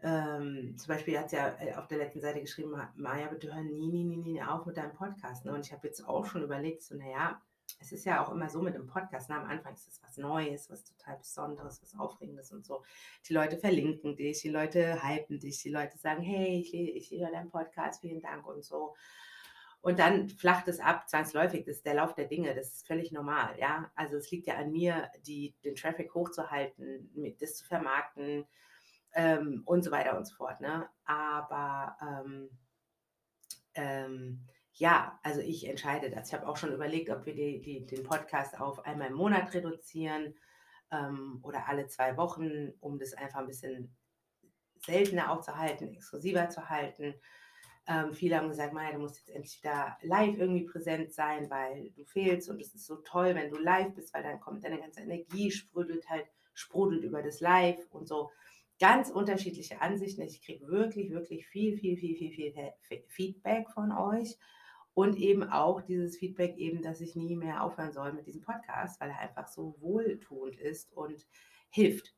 ähm, 0.01 0.75
zum 0.77 0.87
Beispiel 0.87 1.19
hat 1.19 1.29
sie 1.29 1.35
ja 1.35 1.55
äh, 1.59 1.75
auf 1.75 1.87
der 1.87 1.99
letzten 1.99 2.21
Seite 2.21 2.41
geschrieben, 2.41 2.75
Maja, 2.95 3.27
bitte 3.27 3.53
hör 3.53 3.61
nie, 3.61 3.87
nie, 3.87 4.03
nie, 4.03 4.17
nie 4.17 4.41
auf 4.41 4.65
mit 4.65 4.77
deinem 4.77 4.93
Podcast. 4.93 5.45
Ne? 5.45 5.53
Und 5.53 5.65
ich 5.65 5.71
habe 5.71 5.85
jetzt 5.85 6.07
auch 6.07 6.25
schon 6.25 6.43
überlegt, 6.43 6.81
so, 6.81 6.95
naja, 6.95 7.39
es 7.79 7.91
ist 7.91 8.05
ja 8.05 8.23
auch 8.23 8.31
immer 8.31 8.49
so 8.49 8.61
mit 8.61 8.75
dem 8.75 8.87
Podcast. 8.87 9.29
Ne? 9.29 9.35
Am 9.35 9.49
Anfang 9.49 9.73
ist 9.73 9.87
es 9.87 10.01
was 10.03 10.17
Neues, 10.17 10.69
was 10.69 10.83
total 10.83 11.17
Besonderes, 11.17 11.81
was 11.81 11.97
Aufregendes 11.99 12.51
und 12.51 12.65
so. 12.65 12.83
Die 13.27 13.33
Leute 13.33 13.57
verlinken 13.57 14.15
dich, 14.15 14.41
die 14.41 14.49
Leute 14.49 15.03
hypen 15.03 15.39
dich, 15.39 15.61
die 15.61 15.69
Leute 15.69 15.97
sagen, 15.97 16.21
hey, 16.21 16.59
ich, 16.59 16.73
ich 16.73 17.11
höre 17.11 17.31
deinen 17.31 17.49
Podcast, 17.49 18.01
vielen 18.01 18.21
Dank 18.21 18.45
und 18.47 18.63
so. 18.63 18.95
Und 19.81 19.99
dann 19.99 20.27
flacht 20.27 20.67
es 20.67 20.79
ab, 20.79 21.07
zwangsläufig, 21.07 21.63
das 21.63 21.77
ist 21.77 21.85
der 21.85 21.93
Lauf 21.93 22.13
der 22.15 22.25
Dinge, 22.25 22.53
das 22.55 22.73
ist 22.73 22.87
völlig 22.87 23.11
normal, 23.11 23.55
ja. 23.59 23.89
Also 23.95 24.17
es 24.17 24.29
liegt 24.31 24.47
ja 24.47 24.55
an 24.55 24.71
mir, 24.71 25.09
die, 25.25 25.55
den 25.63 25.75
Traffic 25.75 26.13
hochzuhalten, 26.13 27.35
das 27.39 27.55
zu 27.57 27.65
vermarkten, 27.65 28.45
ähm, 29.17 29.63
und 29.65 29.83
so 29.83 29.91
weiter 29.91 30.15
und 30.15 30.25
so 30.25 30.35
fort. 30.35 30.61
Ne? 30.61 30.87
Aber 31.05 31.97
ähm, 32.01 32.49
ähm, 33.73 34.47
ja, 34.77 35.19
also 35.23 35.41
ich 35.41 35.67
entscheide 35.67 36.11
das. 36.11 36.27
Ich 36.27 36.33
habe 36.33 36.47
auch 36.47 36.55
schon 36.55 36.71
überlegt, 36.71 37.09
ob 37.09 37.25
wir 37.25 37.33
die, 37.33 37.61
die, 37.61 37.85
den 37.85 38.03
Podcast 38.03 38.59
auf 38.59 38.85
einmal 38.85 39.07
im 39.07 39.15
Monat 39.15 39.53
reduzieren 39.53 40.35
ähm, 40.91 41.39
oder 41.41 41.67
alle 41.67 41.87
zwei 41.87 42.15
Wochen, 42.15 42.73
um 42.79 42.99
das 42.99 43.13
einfach 43.13 43.39
ein 43.39 43.47
bisschen 43.47 43.95
seltener 44.85 45.31
auch 45.31 45.41
zu 45.41 45.57
halten, 45.57 45.87
exklusiver 45.87 46.49
zu 46.49 46.69
halten. 46.69 47.15
Ähm, 47.87 48.13
viele 48.13 48.37
haben 48.37 48.49
gesagt, 48.49 48.73
Maja, 48.73 48.91
du 48.91 48.99
musst 48.99 49.17
jetzt 49.17 49.29
endlich 49.29 49.61
da 49.61 49.97
live 50.01 50.37
irgendwie 50.37 50.65
präsent 50.65 51.11
sein, 51.11 51.49
weil 51.49 51.89
du 51.91 52.03
fehlst 52.05 52.47
und 52.49 52.61
es 52.61 52.75
ist 52.75 52.85
so 52.85 52.97
toll, 52.97 53.33
wenn 53.33 53.49
du 53.49 53.57
live 53.57 53.95
bist, 53.95 54.13
weil 54.13 54.23
dann 54.23 54.39
kommt 54.39 54.63
deine 54.63 54.79
ganze 54.79 55.01
Energie, 55.01 55.49
sprudelt 55.49 56.07
halt, 56.07 56.27
sprudelt 56.53 57.03
über 57.03 57.23
das 57.23 57.39
Live 57.39 57.83
und 57.89 58.07
so 58.07 58.29
ganz 58.79 59.09
unterschiedliche 59.09 59.81
Ansichten. 59.81 60.21
Ich 60.21 60.43
kriege 60.43 60.67
wirklich, 60.67 61.09
wirklich 61.09 61.47
viel, 61.47 61.77
viel, 61.77 61.97
viel, 61.97 62.15
viel, 62.15 62.31
viel 62.31 63.03
Feedback 63.07 63.69
von 63.71 63.91
euch. 63.91 64.37
Und 64.97 65.15
eben 65.19 65.43
auch 65.43 65.83
dieses 65.83 66.17
Feedback 66.17 66.57
eben, 66.57 66.81
dass 66.81 67.01
ich 67.01 67.15
nie 67.15 67.35
mehr 67.35 67.61
aufhören 67.61 67.93
soll 67.93 68.13
mit 68.13 68.25
diesem 68.25 68.41
Podcast, 68.41 68.99
weil 68.99 69.11
er 69.11 69.19
einfach 69.19 69.47
so 69.47 69.75
wohltuend 69.79 70.57
ist 70.57 70.91
und 70.91 71.27
hilft. 71.69 72.15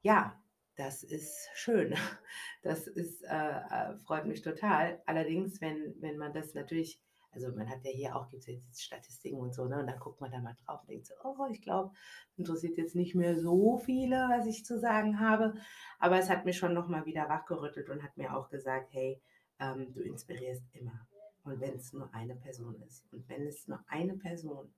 Ja, 0.00 0.40
das 0.76 1.02
ist 1.02 1.48
schön. 1.54 1.94
Das 2.62 2.86
ist, 2.86 3.24
äh, 3.24 3.60
äh 3.60 3.96
freut 4.04 4.26
mich 4.26 4.40
total. 4.40 5.02
Allerdings, 5.04 5.60
wenn, 5.60 5.96
wenn 6.00 6.16
man 6.16 6.32
das 6.32 6.54
natürlich 6.54 7.02
also 7.32 7.48
man 7.52 7.68
hat 7.68 7.84
ja 7.84 7.90
hier 7.90 8.16
auch, 8.16 8.28
gibt 8.28 8.42
es 8.42 8.46
jetzt 8.46 8.82
Statistiken 8.82 9.38
und 9.38 9.54
so, 9.54 9.66
ne? 9.66 9.78
Und 9.80 9.86
dann 9.86 9.98
guckt 9.98 10.20
man 10.20 10.30
da 10.30 10.40
mal 10.40 10.56
drauf 10.64 10.82
und 10.82 10.90
denkt 10.90 11.06
so, 11.06 11.14
oh, 11.24 11.46
ich 11.50 11.62
glaube, 11.62 11.92
interessiert 12.36 12.76
jetzt 12.76 12.96
nicht 12.96 13.14
mehr 13.14 13.36
so 13.36 13.78
viele, 13.78 14.16
was 14.28 14.46
ich 14.46 14.64
zu 14.64 14.78
sagen 14.78 15.18
habe. 15.20 15.54
Aber 15.98 16.18
es 16.18 16.28
hat 16.28 16.44
mich 16.44 16.56
schon 16.56 16.74
nochmal 16.74 17.06
wieder 17.06 17.28
wachgerüttelt 17.28 17.88
und 17.88 18.02
hat 18.02 18.16
mir 18.16 18.36
auch 18.36 18.48
gesagt, 18.48 18.92
hey, 18.92 19.22
ähm, 19.60 19.92
du 19.92 20.02
inspirierst 20.02 20.64
immer. 20.72 21.06
Und 21.44 21.60
wenn 21.60 21.74
es 21.74 21.92
nur 21.92 22.12
eine 22.14 22.36
Person 22.36 22.80
ist. 22.82 23.10
Und 23.12 23.28
wenn 23.28 23.46
es 23.46 23.66
nur 23.66 23.82
eine 23.88 24.16
Person 24.16 24.74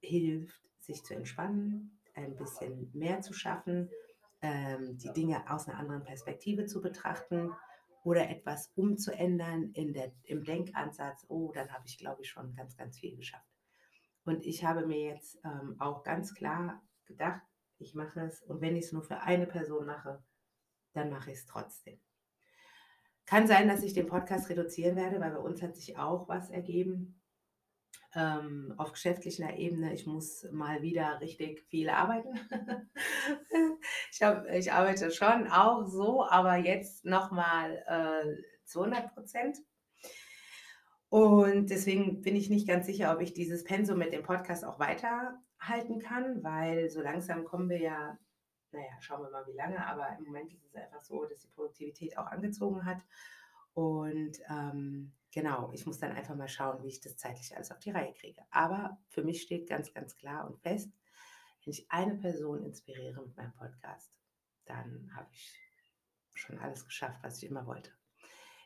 hilft, 0.00 0.60
sich 0.78 1.02
zu 1.04 1.14
entspannen, 1.14 2.00
ein 2.14 2.36
bisschen 2.36 2.90
mehr 2.92 3.20
zu 3.20 3.32
schaffen, 3.32 3.88
ähm, 4.42 4.98
die 4.98 5.12
Dinge 5.12 5.48
aus 5.50 5.68
einer 5.68 5.78
anderen 5.78 6.02
Perspektive 6.02 6.66
zu 6.66 6.80
betrachten, 6.80 7.52
oder 8.02 8.30
etwas 8.30 8.72
umzuändern 8.76 9.72
in 9.72 9.92
der, 9.92 10.12
im 10.24 10.44
Denkansatz, 10.44 11.24
oh, 11.28 11.52
dann 11.52 11.70
habe 11.72 11.86
ich, 11.86 11.98
glaube 11.98 12.22
ich, 12.22 12.30
schon 12.30 12.54
ganz, 12.54 12.76
ganz 12.76 12.98
viel 12.98 13.16
geschafft. 13.16 13.46
Und 14.24 14.44
ich 14.46 14.64
habe 14.64 14.86
mir 14.86 15.00
jetzt 15.00 15.38
ähm, 15.44 15.76
auch 15.78 16.02
ganz 16.02 16.34
klar 16.34 16.82
gedacht, 17.06 17.42
ich 17.78 17.94
mache 17.94 18.20
es 18.20 18.42
und 18.42 18.60
wenn 18.60 18.76
ich 18.76 18.86
es 18.86 18.92
nur 18.92 19.02
für 19.02 19.20
eine 19.20 19.46
Person 19.46 19.86
mache, 19.86 20.22
dann 20.92 21.10
mache 21.10 21.30
ich 21.30 21.38
es 21.38 21.46
trotzdem. 21.46 22.00
Kann 23.30 23.46
sein, 23.46 23.68
dass 23.68 23.84
ich 23.84 23.92
den 23.92 24.08
Podcast 24.08 24.48
reduzieren 24.48 24.96
werde, 24.96 25.20
weil 25.20 25.30
bei 25.30 25.38
uns 25.38 25.62
hat 25.62 25.76
sich 25.76 25.96
auch 25.96 26.28
was 26.28 26.50
ergeben 26.50 27.22
ähm, 28.16 28.74
auf 28.76 28.90
geschäftlicher 28.90 29.56
Ebene. 29.56 29.94
Ich 29.94 30.04
muss 30.04 30.48
mal 30.50 30.82
wieder 30.82 31.20
richtig 31.20 31.60
viel 31.68 31.90
arbeiten. 31.90 32.40
ich, 34.12 34.20
hab, 34.20 34.48
ich 34.48 34.72
arbeite 34.72 35.12
schon 35.12 35.46
auch 35.46 35.86
so, 35.86 36.26
aber 36.28 36.56
jetzt 36.56 37.04
nochmal 37.04 37.84
äh, 37.86 38.42
200 38.64 39.14
Prozent. 39.14 39.58
Und 41.08 41.70
deswegen 41.70 42.22
bin 42.22 42.34
ich 42.34 42.50
nicht 42.50 42.66
ganz 42.66 42.86
sicher, 42.86 43.14
ob 43.14 43.20
ich 43.20 43.32
dieses 43.32 43.62
Pensum 43.62 43.98
mit 43.98 44.12
dem 44.12 44.24
Podcast 44.24 44.64
auch 44.64 44.80
weiterhalten 44.80 46.00
kann, 46.00 46.42
weil 46.42 46.90
so 46.90 47.00
langsam 47.00 47.44
kommen 47.44 47.68
wir 47.68 47.80
ja, 47.80 48.18
naja, 48.72 49.00
schauen 49.00 49.22
wir 49.22 49.30
mal 49.30 49.46
wie 49.46 49.56
lange, 49.56 49.84
aber 49.86 50.16
im 50.18 50.24
Moment 50.24 50.52
ist 50.52 50.64
es 50.64 50.74
einfach 50.74 51.00
so, 51.00 51.24
dass 51.24 51.38
die 51.38 51.48
Produktivität 51.48 52.16
auch 52.18 52.26
angezogen 52.26 52.84
hat. 52.84 53.02
Und 53.74 54.38
ähm, 54.48 55.12
genau, 55.32 55.70
ich 55.72 55.86
muss 55.86 55.98
dann 55.98 56.12
einfach 56.12 56.34
mal 56.34 56.48
schauen, 56.48 56.82
wie 56.82 56.88
ich 56.88 57.00
das 57.00 57.16
zeitlich 57.16 57.54
alles 57.54 57.70
auf 57.70 57.78
die 57.78 57.90
Reihe 57.90 58.12
kriege. 58.12 58.42
Aber 58.50 58.98
für 59.08 59.22
mich 59.22 59.42
steht 59.42 59.68
ganz, 59.68 59.92
ganz 59.92 60.16
klar 60.16 60.46
und 60.46 60.58
fest, 60.60 60.90
wenn 61.64 61.72
ich 61.72 61.90
eine 61.90 62.14
Person 62.16 62.64
inspiriere 62.64 63.22
mit 63.22 63.36
meinem 63.36 63.52
Podcast, 63.54 64.12
dann 64.64 65.10
habe 65.14 65.28
ich 65.32 65.54
schon 66.34 66.58
alles 66.58 66.84
geschafft, 66.84 67.22
was 67.22 67.42
ich 67.42 67.48
immer 67.48 67.66
wollte. 67.66 67.90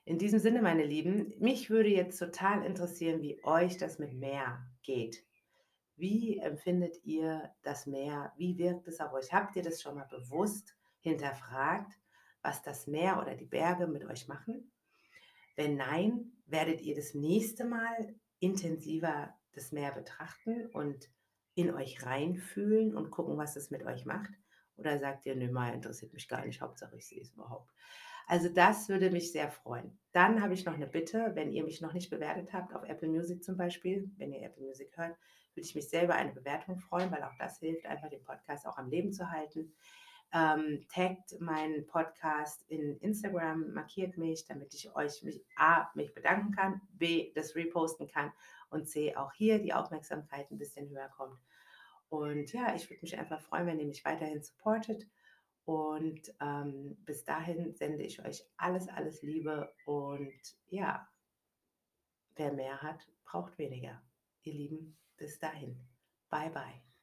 In 0.05 0.19
diesem 0.19 0.39
Sinne, 0.39 0.61
meine 0.61 0.85
Lieben, 0.85 1.33
mich 1.39 1.71
würde 1.71 1.89
jetzt 1.89 2.19
total 2.19 2.65
interessieren, 2.65 3.23
wie 3.23 3.43
euch 3.43 3.79
das 3.79 3.99
mit 3.99 4.13
Meer 4.13 4.67
geht. 4.83 5.25
Wie 5.97 6.39
empfindet 6.39 7.05
ihr 7.05 7.55
das 7.63 7.87
Meer? 7.87 8.33
Wie 8.37 8.59
wirkt 8.59 8.89
es 8.89 9.01
auf 9.01 9.13
euch? 9.13 9.33
Habt 9.33 9.55
ihr 9.57 9.63
das 9.63 9.81
schon 9.81 9.95
mal 9.95 10.07
bewusst 10.07 10.77
hinterfragt, 11.01 11.93
was 12.43 12.63
das 12.63 12.87
Meer 12.87 13.21
oder 13.21 13.35
die 13.35 13.47
Berge 13.47 13.87
mit 13.87 14.05
euch 14.05 14.27
machen? 14.27 14.73
Wenn 15.57 15.77
nein, 15.77 16.33
werdet 16.47 16.81
ihr 16.81 16.97
das 16.97 17.15
nächste 17.15 17.65
Mal 17.65 18.15
intensiver 18.41 19.35
das 19.53 19.71
Meer 19.71 19.93
betrachten 19.93 20.67
und 20.67 21.09
in 21.55 21.73
euch 21.73 22.05
reinfühlen 22.05 22.97
und 22.97 23.11
gucken, 23.11 23.39
was 23.39 23.55
es 23.57 23.71
mit 23.71 23.85
euch 23.85 24.05
macht? 24.05 24.33
Oder 24.77 24.99
sagt 24.99 25.25
ihr, 25.27 25.37
nö, 25.37 25.51
mal 25.53 25.73
interessiert 25.73 26.13
mich 26.13 26.27
gar 26.29 26.45
nicht, 26.45 26.61
Hauptsache 26.61 26.97
ich 26.97 27.07
sehe 27.07 27.21
es 27.21 27.31
überhaupt. 27.31 27.73
Also 28.27 28.49
das 28.49 28.89
würde 28.89 29.11
mich 29.11 29.33
sehr 29.33 29.51
freuen. 29.51 29.99
Dann 30.13 30.41
habe 30.41 30.55
ich 30.55 30.65
noch 30.65 30.75
eine 30.75 30.87
Bitte, 30.87 31.33
wenn 31.35 31.53
ihr 31.53 31.65
mich 31.65 31.81
noch 31.81 31.93
nicht 31.93 32.11
bewertet 32.11 32.53
habt, 32.53 32.75
auf 32.75 32.85
Apple 32.85 33.09
Music 33.09 33.43
zum 33.43 33.57
Beispiel, 33.57 34.11
wenn 34.17 34.33
ihr 34.33 34.43
Apple 34.43 34.65
Music 34.65 34.97
hört, 34.97 35.17
würde 35.55 35.67
ich 35.67 35.75
mich 35.75 35.89
selber 35.89 36.15
eine 36.15 36.33
Bewertung 36.33 36.79
freuen, 36.79 37.11
weil 37.11 37.23
auch 37.23 37.37
das 37.39 37.59
hilft, 37.59 37.87
einfach 37.87 38.09
den 38.09 38.23
Podcast 38.23 38.67
auch 38.67 38.79
am 38.79 38.89
Leben 38.89 39.13
zu 39.13 39.31
halten. 39.31 39.73
Ähm, 40.33 40.85
taggt 40.93 41.41
meinen 41.41 41.87
Podcast 41.87 42.65
in 42.69 42.99
Instagram, 42.99 43.73
markiert 43.73 44.19
mich, 44.19 44.47
damit 44.47 44.75
ich 44.75 44.95
euch 44.97 45.23
mich 45.23 45.45
A, 45.57 45.89
mich 45.95 46.13
bedanken 46.13 46.53
kann, 46.53 46.81
B, 46.93 47.33
das 47.35 47.55
reposten 47.55 48.09
kann 48.09 48.33
und 48.71 48.89
C, 48.89 49.15
auch 49.15 49.33
hier 49.33 49.61
die 49.61 49.73
Aufmerksamkeit 49.73 50.51
ein 50.51 50.59
bisschen 50.59 50.89
höher 50.89 51.09
kommt. 51.09 51.39
Und 52.09 52.53
ja, 52.53 52.75
ich 52.75 52.91
würde 52.91 53.03
mich 53.03 53.19
einfach 53.19 53.41
freuen, 53.41 53.67
wenn 53.67 53.79
ihr 53.79 53.87
mich 53.87 54.05
weiterhin 54.05 54.43
supportet. 54.43 55.07
Und 55.65 56.35
ähm, 56.41 56.97
bis 57.05 57.25
dahin 57.25 57.75
sende 57.75 58.03
ich 58.03 58.25
euch 58.25 58.45
alles, 58.57 58.89
alles 58.89 59.23
Liebe. 59.23 59.73
Und 59.87 60.41
ja, 60.69 61.09
wer 62.37 62.53
mehr 62.53 62.83
hat, 62.83 63.09
braucht 63.25 63.57
weniger. 63.59 64.03
Ihr 64.43 64.55
Lieben, 64.55 64.99
bis 65.17 65.39
dahin. 65.39 65.81
Bye, 66.29 66.51
bye. 66.51 66.94